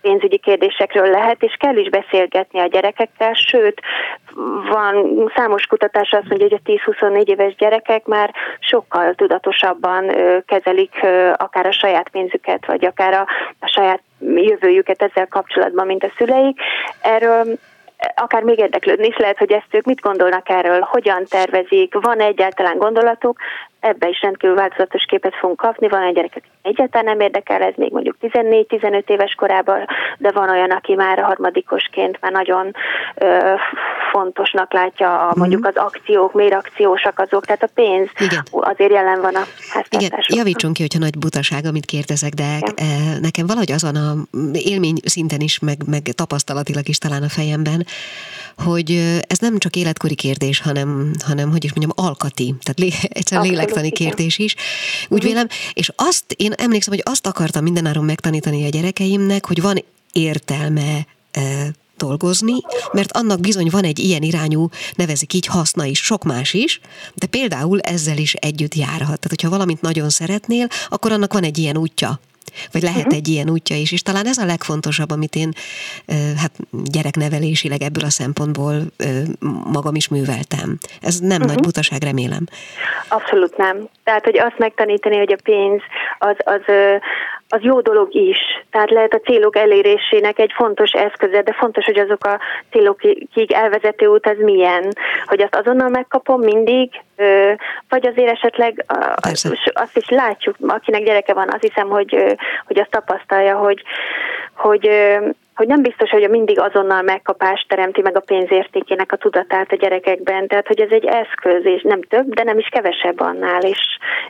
[0.00, 3.80] pénzügyi kérdésekről lehet, és kell is beszélgetni a gyerekekkel, sőt,
[4.70, 10.12] van számos kutatás azt mondja, hogy a 10-24 éves gyerekek már sokkal tudatosabban
[10.46, 10.94] kezelik
[11.36, 13.26] akár a saját pénzüket, vagy akár a,
[13.60, 14.02] a saját
[14.34, 16.60] jövőjüket ezzel kapcsolatban, mint a szüleik.
[17.02, 17.58] Erről
[18.14, 22.78] akár még érdeklődni is lehet, hogy ezt ők mit gondolnak erről, hogyan tervezik, van egyáltalán
[22.78, 23.38] gondolatuk,
[23.80, 25.88] ebbe is rendkívül változatos képet fogunk kapni.
[25.88, 29.86] Van egy gyerek, egyáltalán nem érdekel, ez még mondjuk 14-15 éves korában,
[30.18, 32.74] de van olyan, aki már harmadikosként már nagyon
[33.14, 33.54] ö,
[34.12, 35.38] fontosnak látja a, mhm.
[35.38, 38.42] mondjuk az akciók, miért akciósak azok, tehát a pénz Igen.
[38.50, 40.20] azért jelen van a háztartásokban.
[40.20, 42.74] Igen, javítson ki, hogyha nagy butaság, amit kérdezek, de Igen.
[42.76, 44.14] E, nekem valahogy azon a
[44.52, 47.86] élmény szinten is, meg, meg tapasztalatilag is talán a fejemben,
[48.64, 48.90] hogy
[49.26, 53.90] ez nem csak életkori kérdés, hanem, hanem hogy is mondjam, alkati, tehát lé, egyszerűen lélektani
[53.90, 54.54] kérdés is.
[54.54, 55.28] Úgy uh-huh.
[55.28, 61.06] vélem, és azt, én emlékszem, hogy azt akartam mindenáron megtanítani a gyerekeimnek, hogy van értelme
[61.30, 61.40] e,
[62.06, 62.54] dolgozni,
[62.92, 66.80] mert annak bizony van egy ilyen irányú, nevezik így haszna is, sok más is,
[67.14, 69.00] de például ezzel is együtt járhat.
[69.00, 72.20] Tehát, hogyha valamit nagyon szeretnél, akkor annak van egy ilyen útja,
[72.72, 73.16] vagy lehet uh-huh.
[73.16, 75.52] egy ilyen útja is, és talán ez a legfontosabb, amit én
[76.36, 78.74] hát gyereknevelésileg ebből a szempontból
[79.72, 80.78] magam is műveltem.
[81.00, 81.46] Ez nem uh-huh.
[81.46, 82.44] nagy butaság, remélem.
[83.08, 83.88] Abszolút nem.
[84.04, 85.80] Tehát, hogy azt megtanítani, hogy a pénz
[86.18, 86.62] az, az,
[87.52, 88.38] az jó dolog is.
[88.70, 94.06] Tehát lehet a célok elérésének egy fontos eszköze, de fontos, hogy azok a célokig elvezető
[94.06, 94.92] út az milyen.
[95.26, 96.90] Hogy azt azonnal megkapom mindig,
[97.88, 98.84] vagy azért esetleg
[99.20, 99.58] Persze.
[99.72, 102.36] azt is látjuk, akinek gyereke van, azt hiszem, hogy,
[102.66, 103.82] hogy azt tapasztalja, hogy,
[104.54, 104.90] hogy
[105.54, 109.76] hogy nem biztos, hogy a mindig azonnal megkapást teremti meg a pénzértékének a tudatát a
[109.76, 113.78] gyerekekben, tehát hogy ez egy eszköz, és nem több, de nem is kevesebb annál, és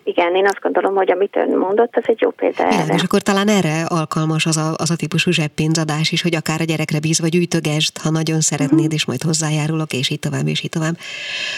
[0.05, 2.85] igen, én azt gondolom, hogy amit ön mondott, az egy jó példa erre.
[2.85, 6.61] Igen, és akkor talán erre alkalmas az a, az a típusú zseppénzadás is, hogy akár
[6.61, 8.95] a gyerekre bíz, vagy gyűjtögesd, ha nagyon szeretnéd, uh-huh.
[8.95, 10.95] és majd hozzájárulok, és így tovább, és így tovább.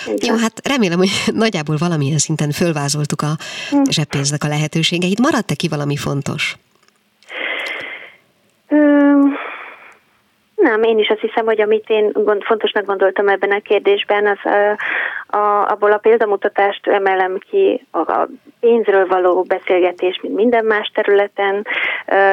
[0.07, 0.35] Igen.
[0.35, 1.11] Jó, hát remélem, hogy
[1.45, 3.33] nagyjából valamilyen szinten fölvázoltuk a
[3.71, 3.89] uh-huh.
[3.91, 5.21] zseppénznek a lehetőségeit.
[5.21, 6.57] Maradt-e ki valami fontos?
[10.65, 14.53] Nem, én is azt hiszem, hogy amit én gond, fontosnak gondoltam ebben a kérdésben, az
[14.53, 14.77] a,
[15.37, 18.29] a, abból a példamutatást emelem ki a, a
[18.61, 21.67] pénzről való beszélgetés, mint minden más területen,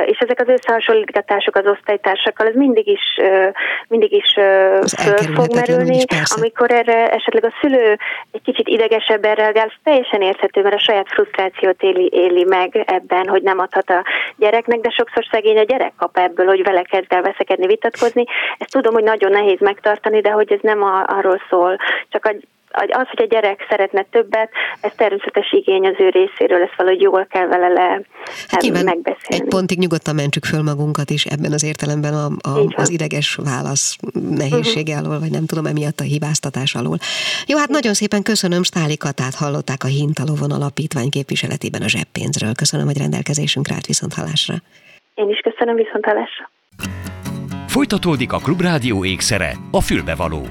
[0.06, 3.20] és ezek az összehasonlítgatások az osztálytársakkal, ez mindig is,
[3.88, 4.34] mindig is
[5.04, 6.04] föl fog merülni, is,
[6.38, 7.98] amikor erre esetleg a szülő
[8.32, 13.28] egy kicsit idegesebben reagál, ez teljesen érthető, mert a saját frusztrációt éli, éli meg ebben,
[13.28, 14.04] hogy nem adhat a
[14.36, 18.21] gyereknek, de sokszor szegény a gyerek kap ebből, hogy vele kezd el veszekedni, vitatkozni.
[18.58, 21.78] Ezt tudom, hogy nagyon nehéz megtartani, de hogy ez nem a, arról szól,
[22.10, 22.36] csak a
[22.74, 24.50] az, hogy a gyerek szeretne többet,
[24.82, 28.02] ez természetes igény az ő részéről, ezt valahogy jól kell vele le
[28.48, 29.16] hát megbeszélni.
[29.28, 33.98] Egy pontig nyugodtan mentsük föl magunkat is ebben az értelemben a, a, az ideges válasz
[34.38, 35.08] nehézsége uh-huh.
[35.08, 36.98] alól, vagy nem tudom, emiatt a hibáztatás alól.
[37.48, 42.54] Jó, hát nagyon szépen köszönöm, Stáli Katát hallották a Hintalovon alapítvány képviseletében a zseppénzről.
[42.56, 44.56] Köszönöm, hogy rendelkezésünkre állt viszont hallásra.
[45.14, 46.50] Én is köszönöm viszont hallásra.
[47.72, 50.48] Folytatódik a Klubrádió ékszere, a fülbevaló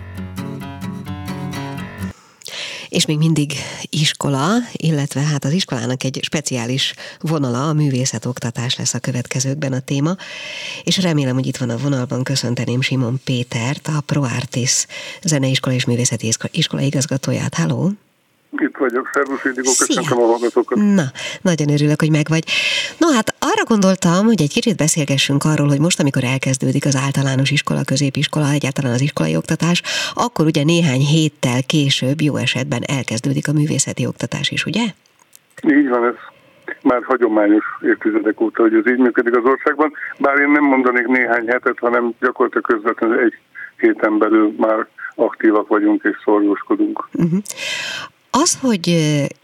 [2.89, 3.53] és még mindig
[3.91, 10.17] iskola, illetve hát az iskolának egy speciális vonala, a művészetoktatás lesz a következőkben a téma,
[10.85, 14.87] és remélem, hogy itt van a vonalban, köszönteném Simon Pétert, a ProArtis
[15.23, 17.55] zeneiskola és művészeti iskola igazgatóját.
[17.55, 17.93] Halló!
[18.59, 20.79] Itt vagyok, szervusz Indigo, köszönöm a hallgatókat.
[20.79, 21.05] Na,
[21.43, 22.45] nagyon örülök, hogy megvagy.
[22.99, 27.51] No hát arra gondoltam, hogy egy kicsit beszélgessünk arról, hogy most, amikor elkezdődik az általános
[27.51, 29.83] iskola, középiskola, egyáltalán az iskolai oktatás,
[30.15, 34.85] akkor ugye néhány héttel később, jó esetben elkezdődik a művészeti oktatás is, ugye?
[35.69, 36.15] Így van, ez
[36.83, 41.47] már hagyományos évtizedek óta, hogy ez így működik az országban, bár én nem mondanék néhány
[41.47, 43.35] hetet, hanem gyakorlatilag közvetlenül egy
[43.77, 47.09] héten belül már aktívak vagyunk és szorgoskodunk.
[47.13, 47.39] Uh-huh.
[48.31, 48.89] Az, hogy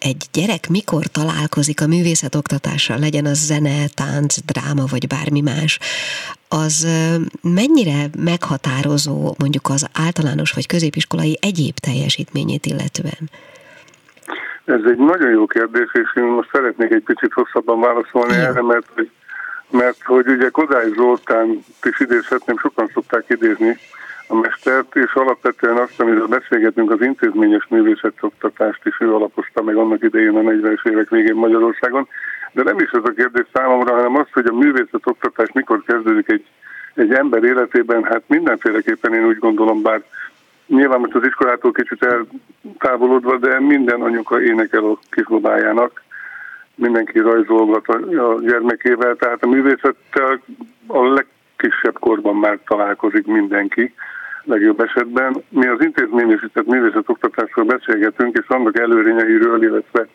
[0.00, 5.78] egy gyerek mikor találkozik a művészetoktatással, legyen az zene, tánc, dráma vagy bármi más,
[6.48, 6.86] az
[7.42, 13.30] mennyire meghatározó mondjuk az általános vagy középiskolai egyéb teljesítményét illetően?
[14.64, 18.40] Ez egy nagyon jó kérdés, és én most szeretnék egy picit hosszabban válaszolni ja.
[18.40, 19.10] erre, mert hogy,
[19.70, 23.78] mert hogy ugye Kodály Zoltán is idézhetném, sokan szokták idézni
[24.26, 30.02] a mestert, és alapvetően azt, amiről beszélgetünk, az intézményes művészetoktatást is ő alapozta meg annak
[30.02, 32.08] idején a 40-es évek végén Magyarországon.
[32.52, 36.44] De nem is ez a kérdés számomra, hanem az, hogy a művészetoktatás mikor kezdődik egy,
[36.94, 40.02] egy ember életében, hát mindenféleképpen én úgy gondolom, bár
[40.66, 42.06] nyilván most az iskolától kicsit
[42.72, 46.04] eltávolodva, de minden anyuka énekel a kislobájának,
[46.74, 50.40] mindenki rajzolgat a gyermekével, tehát a művészettel
[50.86, 53.94] a legkisebb korban már találkozik mindenki,
[54.46, 55.42] legjobb esetben.
[55.48, 60.06] Mi az intézményesített művészetoktatásról beszélgetünk, és annak előrényeiről, illetve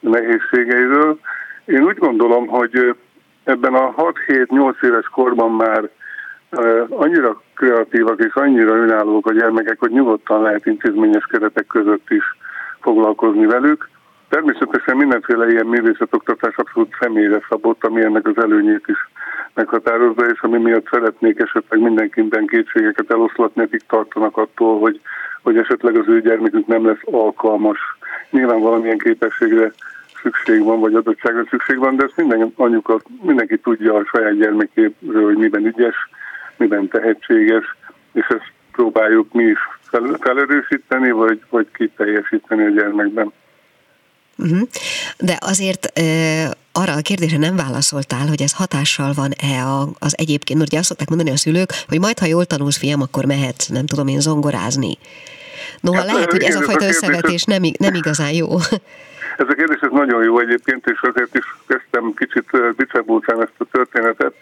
[0.00, 1.18] nehézségeiről.
[1.64, 2.94] Én úgy gondolom, hogy
[3.44, 5.88] ebben a 6-7-8 éves korban már
[6.88, 12.24] annyira kreatívak és annyira önállók a gyermekek, hogy nyugodtan lehet intézményes keretek között is
[12.80, 13.88] foglalkozni velük.
[14.28, 19.08] Természetesen mindenféle ilyen művészetoktatás abszolút személyre szabott, ami ennek az előnyét is
[19.56, 25.00] meghatározza, és ami miatt szeretnék esetleg mindenkiben kétségeket eloszlatni, akik tartanak attól, hogy,
[25.42, 27.78] hogy esetleg az ő gyermekük nem lesz alkalmas.
[28.30, 29.72] Nyilván valamilyen képességre
[30.22, 35.24] szükség van, vagy adottságra szükség van, de ezt minden anyuka, mindenki tudja a saját gyermekéről,
[35.24, 35.94] hogy miben ügyes,
[36.56, 37.76] miben tehetséges,
[38.12, 43.32] és ezt próbáljuk mi is fel, felerősíteni, vagy, vagy kiteljesíteni a gyermekben.
[44.38, 44.68] Uh-huh.
[45.18, 45.92] De azért
[46.82, 49.54] arra a kérdésre nem válaszoltál, hogy ez hatással van-e
[49.98, 53.24] az egyébként, ugye azt szokták mondani a szülők, hogy majd, ha jól tanulsz, fiam, akkor
[53.24, 54.92] mehet, nem tudom én, zongorázni.
[55.80, 58.48] Noha hát, lehet, hogy ez a fajta a összevetés nem, nem igazán jó.
[59.36, 63.64] Ez a kérdés ez nagyon jó egyébként, és azért is kezdtem kicsit bicebúcsán ezt a
[63.72, 64.34] történetet.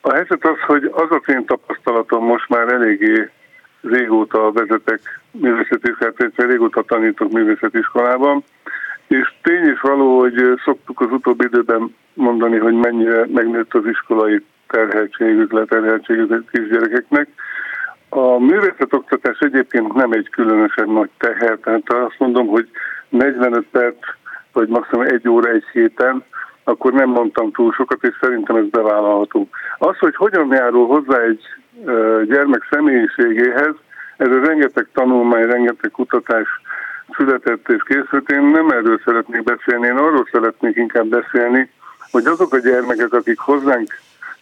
[0.00, 3.30] A helyzet az, hogy az a én tapasztalatom most már eléggé
[3.80, 8.44] régóta vezetek művészeti iskolát, régóta tanítok művészeti iskolában,
[9.10, 14.44] és tény is való, hogy szoktuk az utóbbi időben mondani, hogy mennyire megnőtt az iskolai
[14.68, 17.28] terheltségük, leterheltségük a kisgyerekeknek.
[18.08, 22.68] A művészetoktatás egyébként nem egy különösen nagy teher, tehát azt mondom, hogy
[23.08, 23.96] 45 perc,
[24.52, 26.24] vagy maximum egy óra egy héten,
[26.64, 29.48] akkor nem mondtam túl sokat, és szerintem ez bevállalható.
[29.78, 31.42] Az, hogy hogyan járul hozzá egy
[32.28, 33.74] gyermek személyiségéhez,
[34.16, 36.48] ez a rengeteg tanulmány, rengeteg kutatás
[37.16, 38.30] született és készült.
[38.30, 41.70] Én nem erről szeretnék beszélni, én arról szeretnék inkább beszélni,
[42.10, 43.88] hogy azok a gyermekek, akik hozzánk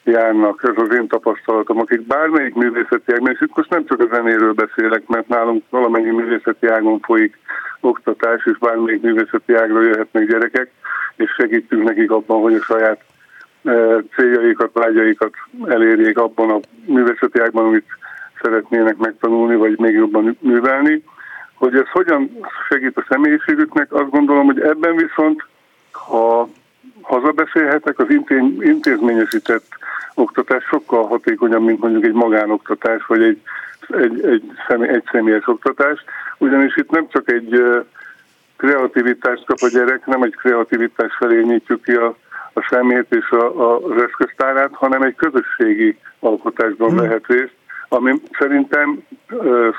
[0.05, 4.15] járnak, ez az én tapasztalatom, akik bármelyik művészeti ágban, és itt most nem csak a
[4.15, 7.39] zenéről beszélek, mert nálunk valamennyi művészeti ágon folyik
[7.81, 10.71] oktatás, és bármelyik művészeti ágról jöhetnek gyerekek,
[11.17, 13.01] és segítünk nekik abban, hogy a saját
[13.65, 13.73] e,
[14.17, 15.35] céljaikat, vágyaikat
[15.67, 17.87] elérjék abban a művészeti ágban, amit
[18.43, 21.03] szeretnének megtanulni, vagy még jobban művelni.
[21.59, 22.31] Hogy ez hogyan
[22.69, 25.45] segít a személyiségüknek, azt gondolom, hogy ebben viszont,
[25.93, 26.49] ha
[27.03, 28.07] hazabeszélhetek, az
[28.61, 29.67] intézményesített
[30.15, 33.41] oktatás sokkal hatékonyabb, mint mondjuk egy magánoktatás, vagy egy,
[33.89, 36.05] egy, egy, személy, egy személyes oktatás,
[36.39, 37.63] ugyanis itt nem csak egy
[38.57, 42.17] kreativitást kap a gyerek, nem egy kreativitás felé nyitjuk ki a,
[42.53, 46.99] a szemét és a, a, az eszköztárát, hanem egy közösségi alkotásban hmm.
[46.99, 47.55] vehet részt,
[47.89, 49.03] ami szerintem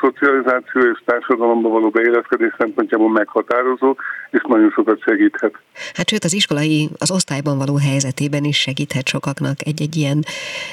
[0.02, 3.96] szocializáció és társadalomba való beilleszkedés szempontjából meghatározó,
[4.32, 5.54] és nagyon sokat segíthet.
[5.94, 10.24] Hát sőt, az iskolai, az osztályban való helyzetében is segíthet sokaknak egy-egy ilyen,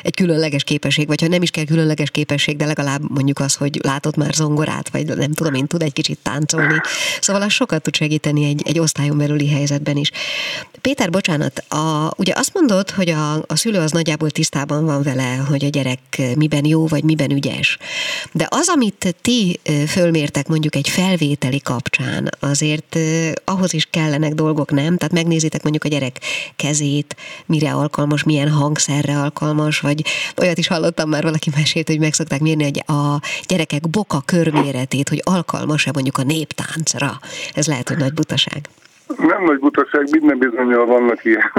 [0.02, 3.78] egy különleges képesség, vagy ha nem is kell különleges képesség, de legalább mondjuk az, hogy
[3.82, 6.80] látott már zongorát, vagy nem tudom én, tud egy kicsit táncolni.
[7.20, 10.10] Szóval az sokat tud segíteni egy, egy osztályon belüli helyzetben is.
[10.80, 15.36] Péter, bocsánat, a, ugye azt mondod, hogy a, a szülő az nagyjából tisztában van vele,
[15.48, 15.98] hogy a gyerek
[16.36, 17.78] miben jó, vagy miben ügyes.
[18.32, 22.96] De az, amit ti fölmértek mondjuk egy felvételi kapcsán, azért
[23.44, 24.96] ahhoz is kellenek dolgok, nem?
[24.96, 26.16] Tehát megnézitek mondjuk a gyerek
[26.56, 30.02] kezét, mire alkalmas, milyen hangszerre alkalmas, vagy
[30.40, 35.08] olyat is hallottam már, valaki mesélt, hogy meg szokták mérni hogy a gyerekek boka körméretét,
[35.08, 37.10] hogy alkalmas-e mondjuk a néptáncra.
[37.54, 38.60] Ez lehet, hogy nagy butaság.
[39.16, 41.52] nem nagy butaság, minden bizonyal vannak ilyen,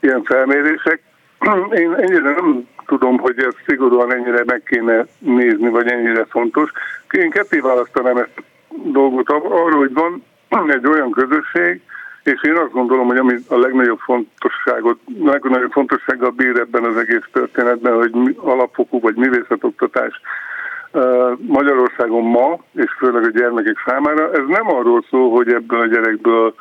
[0.00, 1.02] ilyen felmérések.
[1.74, 6.70] Én ennyire nem tudom, hogy ez szigorúan ennyire meg kéne nézni, vagy ennyire fontos.
[7.10, 8.42] Én ketté választanám ezt a
[8.84, 9.92] dolgot arról, hogy
[10.48, 11.80] van egy olyan közösség,
[12.22, 17.28] és én azt gondolom, hogy ami a legnagyobb fontosságot, legnagyobb fontossággal bír ebben az egész
[17.32, 20.20] történetben, hogy alapfokú vagy művészetoktatás
[21.36, 26.54] Magyarországon ma, és főleg a gyermekek számára, ez nem arról szól, hogy ebből a gyerekből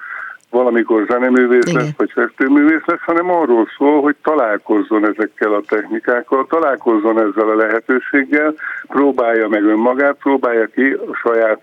[0.52, 1.82] valamikor zeneművész Igen.
[1.82, 7.56] lesz, vagy festőművész lesz, hanem arról szól, hogy találkozzon ezekkel a technikákkal, találkozzon ezzel a
[7.56, 8.54] lehetőséggel,
[8.88, 11.60] próbálja meg önmagát, próbálja ki a saját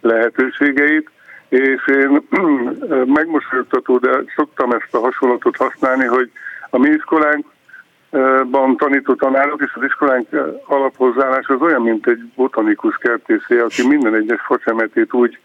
[0.00, 1.10] lehetőségeit,
[1.48, 2.22] és én
[3.18, 6.30] megmosolyogtató, de szoktam ezt a hasonlatot használni, hogy
[6.70, 10.28] a mi iskolánkban tanító tanárok és az iskolánk
[10.66, 15.38] alaphozzáállás az olyan, mint egy botanikus kertészé, aki minden egyes facsemetét úgy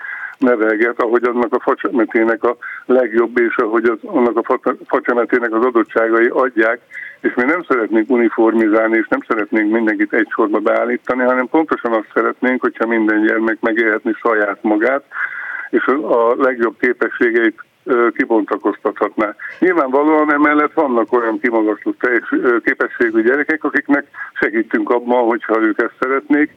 [0.44, 6.28] nevelget, ahogy annak a facsemetének a legjobb, és ahogy az, annak a facsemetének az adottságai
[6.28, 6.80] adják,
[7.22, 12.12] és mi nem szeretnénk uniformizálni, és nem szeretnénk mindenkit egy sorba beállítani, hanem pontosan azt
[12.14, 15.04] szeretnénk, hogyha minden gyermek megélhetni saját magát,
[15.70, 17.60] és a legjobb képességeit
[18.16, 19.36] kibontakoztathatná.
[19.60, 21.96] Nyilvánvalóan emellett vannak olyan kimagasló
[22.64, 26.52] képességű gyerekek, akiknek segítünk abban, hogyha ők ezt szeretnék,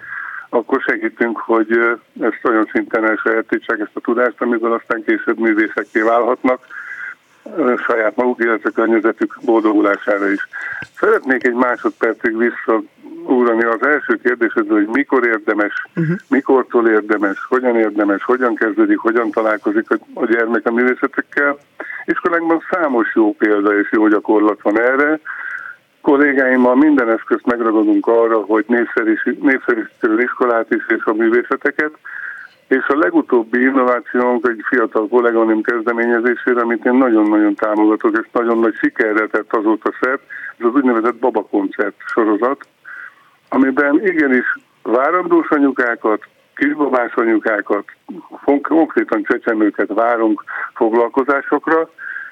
[0.49, 6.61] akkor segítünk, hogy ezt olyan szinten elsajátítsák ezt a tudást, amiből aztán később művészekké válhatnak
[7.87, 10.49] saját maguk, illetve környezetük boldogulására is.
[10.95, 16.17] Szeretnék egy másodpercig visszaúrani az első kérdésedre, hogy mikor érdemes, uh-huh.
[16.29, 21.59] mikortól érdemes, hogyan érdemes, hogyan kezdődik, hogyan találkozik a gyermek a művészetekkel.
[22.05, 25.21] Iskolánkban számos jó példa és jó gyakorlat van erre.
[26.07, 31.91] Kollégáimmal minden eszközt megragadunk arra, hogy népszerűsítő iskolát is és a művészeteket,
[32.69, 38.75] és a legutóbbi innovációnk egy fiatal kolléganim kezdeményezésére, amit én nagyon-nagyon támogatok, és nagyon nagy
[38.75, 40.23] sikerre tett azóta szert,
[40.59, 42.67] ez az úgynevezett Baba koncert sorozat,
[43.49, 46.23] amiben igenis várandós anyukákat,
[46.55, 47.85] kisbabás anyukákat,
[48.63, 51.91] konkrétan csecsemőket várunk foglalkozásokra.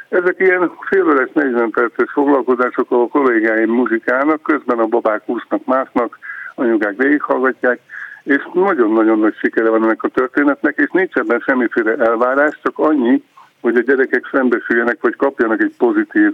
[0.09, 6.19] Ezek ilyen félőres 40 perces foglalkozások, ahol a kollégáim muzsikálnak, közben a babák úsznak, másznak,
[6.55, 7.81] anyukák végighallgatják,
[8.23, 13.23] és nagyon-nagyon nagy sikere van ennek a történetnek, és nincs ebben semmiféle elvárás, csak annyi,
[13.61, 16.33] hogy a gyerekek szembesüljenek, vagy kapjanak egy pozitív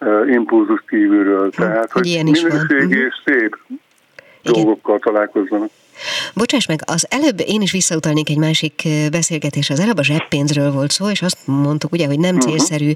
[0.00, 1.50] uh, impulzus kívülről.
[1.50, 3.06] Hm, Tehát, hogy minőségi mhm.
[3.06, 3.56] és szép
[4.42, 4.64] Igen.
[4.64, 5.70] dolgokkal találkozzanak.
[6.34, 10.90] Bocsáss meg, az előbb én is visszautalnék egy másik beszélgetés, az előbb a zseppénzről volt
[10.90, 12.50] szó, és azt mondtuk ugye, hogy nem uh-huh.
[12.50, 12.92] célszerű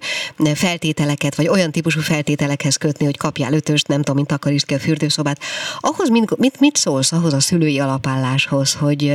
[0.55, 4.79] feltételeket, vagy olyan típusú feltételekhez kötni, hogy kapjál ötöst, nem tudom, mint takarítsd ki a
[4.79, 5.41] fürdőszobát.
[5.81, 9.13] Ahhoz mit, mit, mit szólsz ahhoz a szülői alapálláshoz, hogy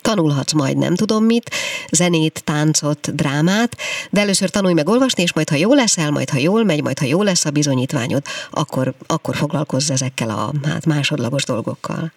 [0.00, 1.50] tanulhatsz majd nem tudom mit,
[1.90, 3.76] zenét, táncot, drámát,
[4.10, 6.98] de először tanulj meg olvasni, és majd ha jól leszel, majd ha jól megy, majd
[6.98, 12.12] ha jó lesz a bizonyítványod, akkor, akkor foglalkozz ezekkel a hát, másodlagos dolgokkal.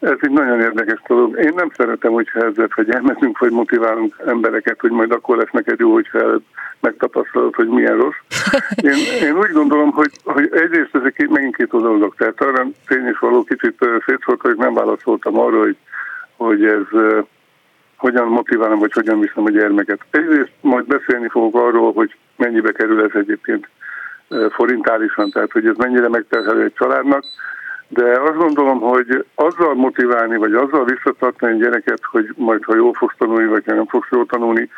[0.00, 1.38] Ez egy nagyon érdekes dolog.
[1.38, 5.92] Én nem szeretem, hogyha ezzel fegyelmezünk, vagy motiválunk embereket, hogy majd akkor lesz neked jó,
[5.92, 6.40] hogyha
[6.80, 8.16] megtapasztalod, hogy milyen rossz.
[8.82, 12.14] Én, én úgy gondolom, hogy, hogy egyrészt ez egy megint két dolog.
[12.14, 15.76] Tehát arra tény is való kicsit szétszólt, hogy nem válaszoltam arra, hogy,
[16.36, 17.00] hogy ez
[17.96, 20.00] hogyan motiválom, vagy hogyan viszem a gyermeket.
[20.10, 23.68] Egyrészt majd beszélni fogok arról, hogy mennyibe kerül ez egyébként
[24.50, 27.24] forintálisan, tehát hogy ez mennyire megterhelő egy családnak
[27.88, 32.92] de azt gondolom, hogy azzal motiválni, vagy azzal visszatartani egy gyereket, hogy majd ha jól
[32.92, 34.70] fogsz tanulni, vagy ha nem fogsz jól tanulni,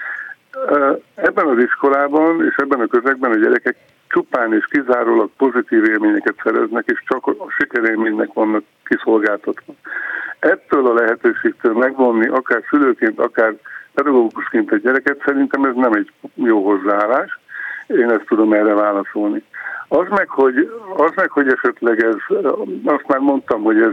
[1.15, 3.77] ebben az iskolában és ebben a közegben a gyerekek
[4.09, 9.73] csupán és kizárólag pozitív élményeket szereznek, és csak a sikerélménynek vannak kiszolgáltatva.
[10.39, 13.55] Ettől a lehetőségtől megvonni, akár szülőként, akár
[13.95, 17.39] pedagógusként egy gyereket, szerintem ez nem egy jó hozzáállás.
[17.87, 19.43] Én ezt tudom erre válaszolni.
[19.93, 22.37] Az meg, hogy, az meg, hogy esetleg ez,
[22.85, 23.93] azt már mondtam, hogy ez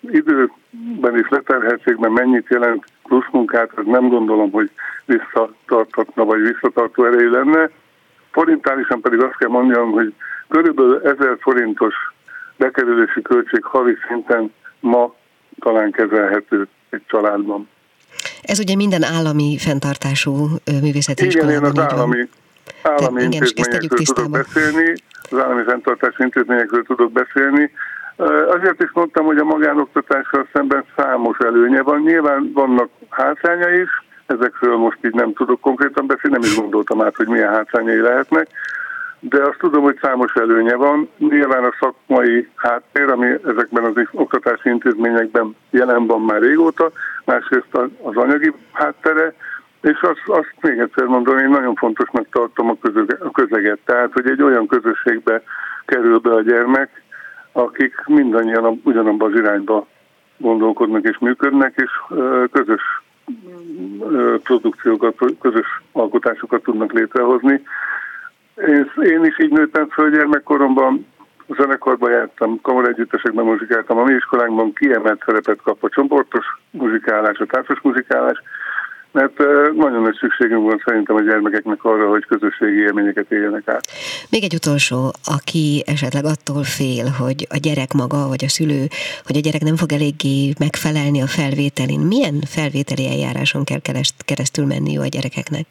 [0.00, 4.70] időben is leterheltségben mennyit jelent plusz munkát, ez nem gondolom, hogy
[5.04, 7.70] visszatartatna, vagy visszatartó erejű lenne.
[8.30, 10.14] Forintálisan pedig azt kell mondjam, hogy
[10.48, 11.94] körülbelül 1000 forintos
[12.56, 15.14] bekerülési költség havi szinten ma
[15.58, 17.68] talán kezelhető egy családban.
[18.42, 20.48] Ez ugye minden állami fenntartású
[20.80, 22.28] művészeti Igen, én az állami,
[22.82, 24.94] állami intézményekről tudok beszélni,
[25.32, 27.70] az állami fenntartási intézményekről tudok beszélni.
[28.48, 32.00] Azért is mondtam, hogy a magánoktatással szemben számos előnye van.
[32.00, 33.90] Nyilván vannak hátránya is,
[34.26, 38.48] ezekről most így nem tudok konkrétan beszélni, nem is gondoltam át, hogy milyen hátrányai lehetnek,
[39.20, 41.08] de azt tudom, hogy számos előnye van.
[41.18, 46.90] Nyilván a szakmai háttér, ami ezekben az oktatási intézményekben jelen van már régóta,
[47.24, 49.34] másrészt az anyagi háttere,
[49.82, 53.78] És azt, azt még egyszer mondom, én nagyon fontosnak tartom a, közöge, közeget.
[53.84, 55.42] Tehát, hogy egy olyan közösségbe
[55.84, 57.02] kerül be a gyermek,
[57.52, 59.86] akik mindannyian ugyanabban az irányba
[60.36, 61.90] gondolkodnak és működnek, és
[62.52, 62.82] közös
[64.42, 67.62] produkciókat, közös alkotásokat tudnak létrehozni.
[69.02, 71.06] Én, is így nőttem föl gyermekkoromban,
[71.46, 77.80] zenekarban jártam, kamaregyüttesekben muzsikáltam, a mi iskolánkban kiemelt szerepet kap a csoportos muzsikálás, a társas
[77.80, 78.42] muzsikálás,
[79.12, 79.38] mert
[79.74, 83.86] nagyon nagy szükségünk van szerintem a gyermekeknek arra, hogy közösségi élményeket éljenek át.
[84.30, 88.86] Még egy utolsó, aki esetleg attól fél, hogy a gyerek maga, vagy a szülő,
[89.26, 93.80] hogy a gyerek nem fog eléggé megfelelni a felvételin, milyen felvételi eljáráson kell
[94.24, 95.66] keresztül menni a gyerekeknek?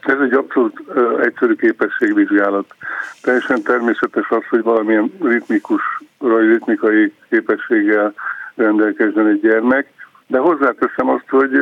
[0.00, 2.74] Ez egy abszolút uh, egyszerű képességvizsgálat.
[3.22, 5.82] Teljesen természetes az, hogy valamilyen ritmikus,
[6.18, 8.14] vagy ritmikai képességgel
[8.54, 9.93] rendelkezzen egy gyermek,
[10.26, 11.60] de hozzáteszem azt, hogy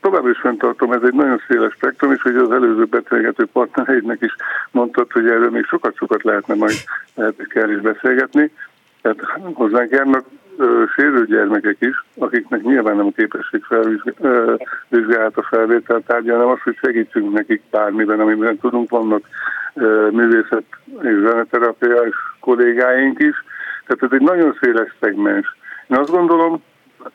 [0.00, 4.34] tovább is fenntartom, ez egy nagyon széles spektrum, és hogy az előző beszélgető partnereidnek is
[4.70, 6.74] mondtad, hogy erről még sokat-sokat lehetne majd
[7.48, 8.52] kell is beszélgetni.
[9.02, 9.20] Tehát
[9.52, 10.24] hozzánk járnak
[10.94, 16.76] sérült gyermekek is, akiknek nyilván nem a képesség felvizsgálat a felvétel tárgya, hanem az, hogy
[16.80, 18.90] segítsünk nekik bármiben, amiben tudunk.
[18.90, 19.22] Vannak
[20.10, 20.64] művészet
[21.02, 23.44] és zeneterapia és kollégáink is.
[23.86, 25.56] Tehát ez egy nagyon széles szegmens.
[25.88, 26.62] Én azt gondolom,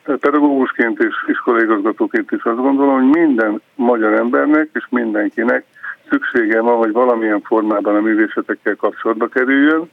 [0.04, 5.64] pedagógusként és iskolaigazgatóként is azt gondolom, hogy minden magyar embernek és mindenkinek
[6.08, 9.90] szüksége van, hogy valamilyen formában a művészetekkel kapcsolatba kerüljön,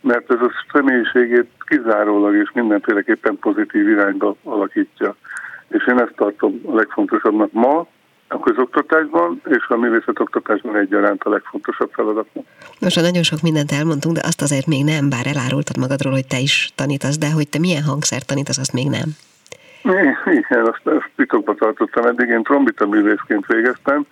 [0.00, 5.14] mert ez a személyiségét kizárólag és mindenféleképpen pozitív irányba alakítja.
[5.68, 7.86] És én ezt tartom a legfontosabbnak ma,
[8.34, 12.44] a közoktatásban és a művészetoktatásban egyaránt a legfontosabb feladatnak.
[12.80, 16.38] Most nagyon sok mindent elmondtunk, de azt azért még nem, bár elárultad magadról, hogy te
[16.38, 19.08] is tanítasz, de hogy te milyen hangszert tanítasz, azt még nem.
[20.24, 24.06] Igen, azt, azt titokba tartottam eddig, én trombita művészként végeztem,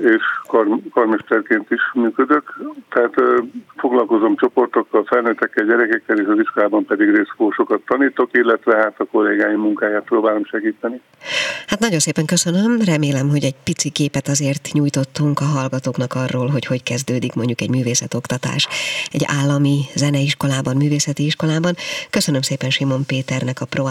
[0.00, 2.60] és kar- karmesterként is működök.
[2.88, 3.14] Tehát
[3.76, 10.04] foglalkozom csoportokkal, felnőttekkel, gyerekekkel, és az iskolában pedig részkósokat tanítok, illetve hát a kollégáim munkáját
[10.04, 11.00] próbálom segíteni.
[11.68, 16.66] Hát nagyon szépen köszönöm, remélem, hogy egy pici képet azért nyújtottunk a hallgatóknak arról, hogy
[16.66, 18.68] hogy kezdődik mondjuk egy művészetoktatás
[19.10, 21.76] egy állami zeneiskolában, művészeti iskolában.
[22.10, 23.88] Köszönöm szépen Simon Péternek, a Pro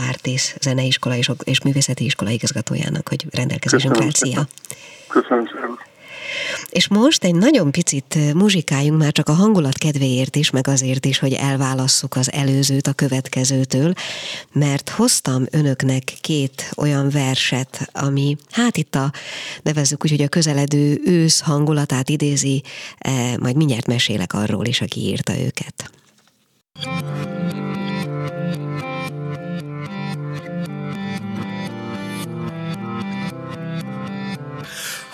[0.59, 4.07] zeneiskola és, és művészeti iskola igazgatójának, hogy rendelkezésünkre.
[4.11, 4.47] Szia!
[5.07, 5.86] Köszönöm szépen.
[6.69, 11.19] És most egy nagyon picit muzsikáljunk már csak a hangulat kedvéért is, meg azért is,
[11.19, 13.93] hogy elválasszuk az előzőt a következőtől,
[14.51, 19.11] mert hoztam önöknek két olyan verset, ami hát itt a,
[19.61, 22.63] nevezzük úgy, hogy a közeledő ősz hangulatát idézi,
[23.39, 25.91] majd mindjárt mesélek arról is, aki írta őket.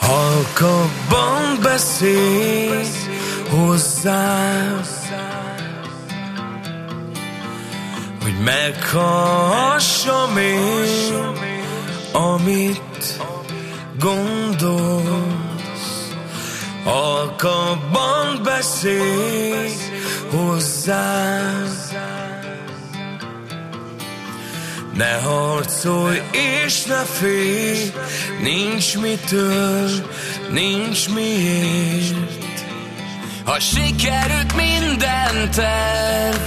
[0.08, 2.82] Halkabban beszél
[3.50, 4.82] hozzám
[8.24, 11.38] Hogy meghallhassam én
[12.12, 13.20] Amit
[14.00, 15.12] gondolsz.
[16.84, 19.70] Halkabban beszél
[20.32, 21.54] hozzám
[24.94, 27.92] ne harcolj és ne félj,
[28.42, 29.90] nincs mitől,
[30.50, 32.66] nincs miért.
[33.46, 36.42] Ha sikerült minden terv,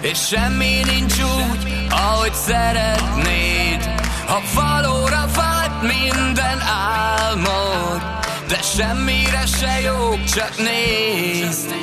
[0.00, 3.94] és semmi nincs úgy, ahogy szeretnéd.
[4.26, 8.02] Ha valóra vált minden álmod,
[8.48, 11.74] de semmire se jó, csak nézd.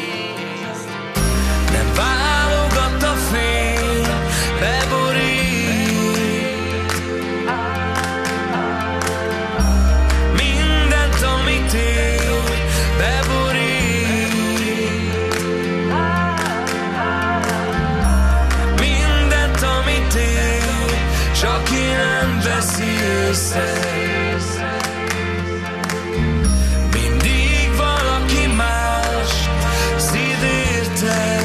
[26.94, 29.50] Mindig valaki más
[29.98, 31.42] szídértelt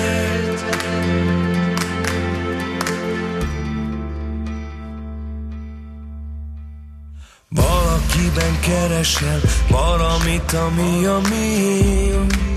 [7.48, 12.47] Valakiben keresel valamit, ami a miénk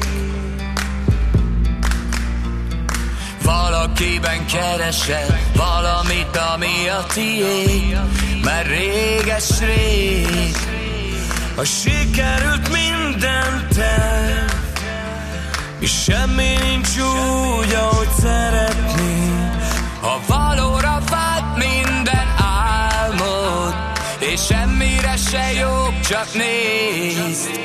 [4.22, 8.00] Valakiben keresel valamit, ami a tiéd
[8.44, 10.56] Mert réges rég.
[11.56, 14.46] A sikerült minden te
[15.80, 19.60] És semmi nincs úgy, ahogy szeretnél
[20.02, 23.76] Ha valóra vált minden álmod
[24.20, 25.14] És semmire
[26.10, 27.60] csak nézd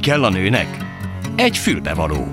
[0.00, 0.76] kell a nőnek?
[1.36, 2.32] Egy fülbevaló.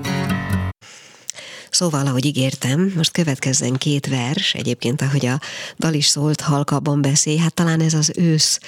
[1.76, 5.39] Szóval, ahogy ígértem, most következzen két vers, egyébként ahogy a
[5.80, 8.59] dal is szólt, halkabban beszél, hát talán ez az ősz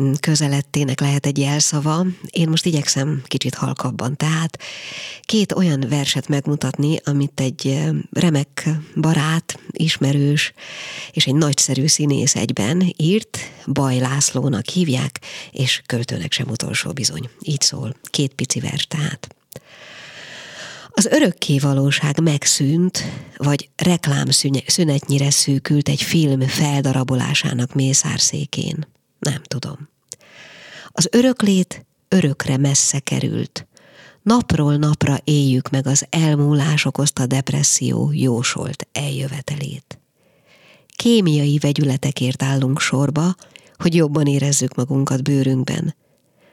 [0.00, 2.06] mm, közelettének lehet egy jelszava.
[2.30, 4.58] Én most igyekszem kicsit halkabban, tehát
[5.22, 7.80] két olyan verset megmutatni, amit egy
[8.10, 10.52] remek barát, ismerős
[11.12, 17.28] és egy nagyszerű színész egyben írt, Baj Lászlónak hívják, és költőnek sem utolsó bizony.
[17.40, 19.37] Így szól, két pici vers tehát.
[20.98, 23.04] Az örökké valóság megszűnt,
[23.36, 28.86] vagy reklámszünetnyire szűkült egy film feldarabolásának mészárszékén.
[29.18, 29.88] Nem tudom.
[30.88, 33.66] Az öröklét örökre messze került.
[34.22, 39.98] Napról napra éljük meg az elmúlás okozta depresszió jósolt eljövetelét.
[40.96, 43.34] Kémiai vegyületekért állunk sorba,
[43.76, 45.94] hogy jobban érezzük magunkat bőrünkben.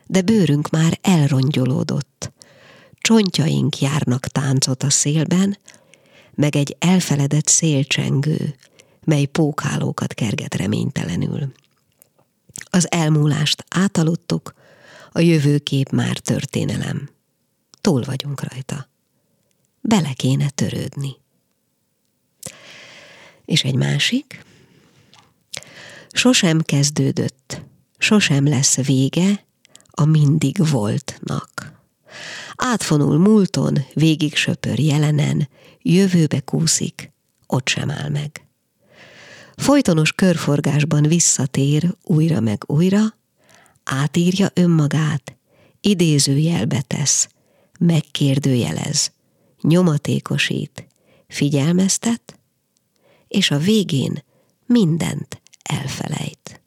[0.08, 2.34] De bőrünk már elrongyolódott
[3.06, 5.58] csontjaink járnak táncot a szélben,
[6.34, 8.56] meg egy elfeledett szélcsengő,
[9.04, 11.52] mely pókálókat kerget reménytelenül.
[12.64, 14.54] Az elmúlást átaludtuk,
[15.12, 17.10] a jövőkép már történelem.
[17.82, 18.90] Túl vagyunk rajta.
[19.82, 21.16] Bele kéne törődni.
[23.46, 24.46] És egy másik.
[26.12, 27.62] Sosem kezdődött,
[27.98, 29.46] sosem lesz vége
[29.92, 31.75] a mindig voltnak
[32.56, 35.50] átfonul múlton, végig söpör jelenen,
[35.82, 37.12] jövőbe kúszik,
[37.48, 38.46] ott sem áll meg.
[39.56, 43.02] Folytonos körforgásban visszatér újra meg újra,
[43.84, 45.38] átírja önmagát,
[45.82, 47.30] idézőjelbe tesz,
[47.80, 49.12] megkérdőjelez,
[49.62, 50.88] nyomatékosít,
[51.28, 52.40] figyelmeztet,
[53.28, 54.24] és a végén
[54.66, 56.62] mindent elfelejt.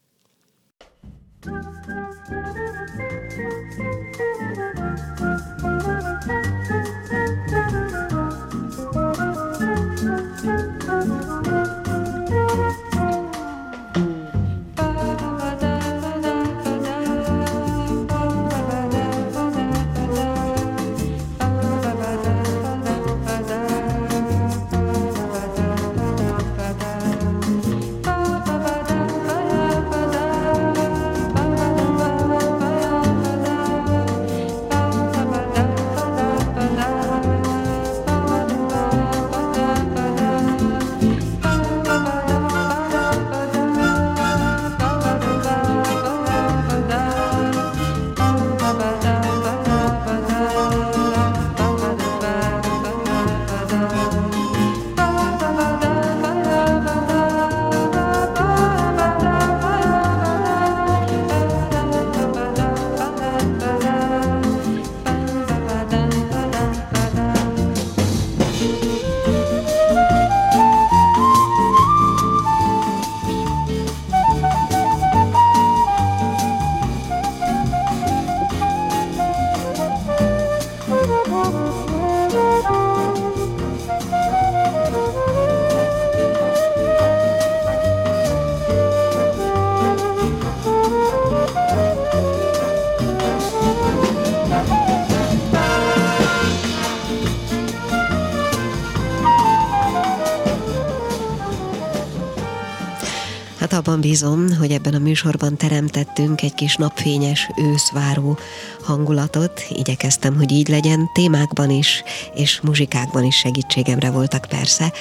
[103.71, 108.39] Hát abban bízom, hogy ebben a műsorban teremtettünk egy kis napfényes, őszváró
[108.83, 109.63] hangulatot.
[109.69, 112.03] Igyekeztem, hogy így legyen, témákban is,
[112.35, 114.93] és muzsikákban is segítségemre voltak persze.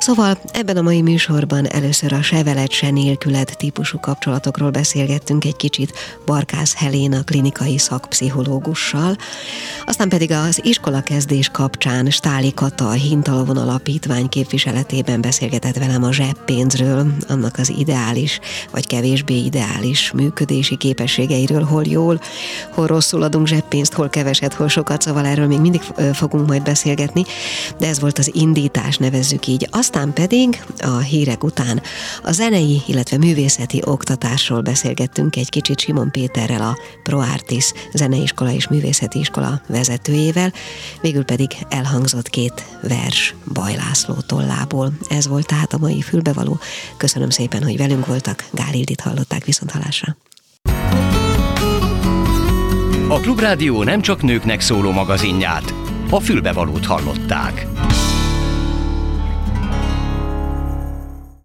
[0.00, 5.56] Szóval ebben a mai műsorban először a se veled, se nélküled típusú kapcsolatokról beszélgettünk egy
[5.56, 5.92] kicsit
[6.26, 9.16] Barkász Helena klinikai szakpszichológussal,
[9.86, 16.12] aztán pedig az iskola kezdés kapcsán Stáli Kata, a Hintalovon Alapítvány képviseletében beszélgetett velem a
[16.12, 18.40] zseppénzről, annak az ideális
[18.70, 22.20] vagy kevésbé ideális működési képességeiről, hol jól,
[22.70, 25.80] hol rosszul adunk zseppénzt, hol keveset, hol sokat, szóval erről még mindig
[26.12, 27.24] fogunk majd beszélgetni,
[27.78, 29.68] de ez volt az indítás, nevezzük így.
[29.92, 31.82] Aztán pedig a hírek után
[32.22, 39.18] a zenei, illetve művészeti oktatásról beszélgettünk egy kicsit Simon Péterrel, a ProArtis zeneiskola és művészeti
[39.18, 40.52] iskola vezetőjével,
[41.00, 44.92] végül pedig elhangzott két vers Baj László tollából.
[45.08, 46.58] Ez volt tehát a mai fülbevaló.
[46.96, 48.44] Köszönöm szépen, hogy velünk voltak.
[48.50, 50.16] Gál Ildit hallották viszont halásra.
[53.08, 55.74] A Klubrádió nem csak nőknek szóló magazinját,
[56.10, 57.66] a fülbevalót hallották.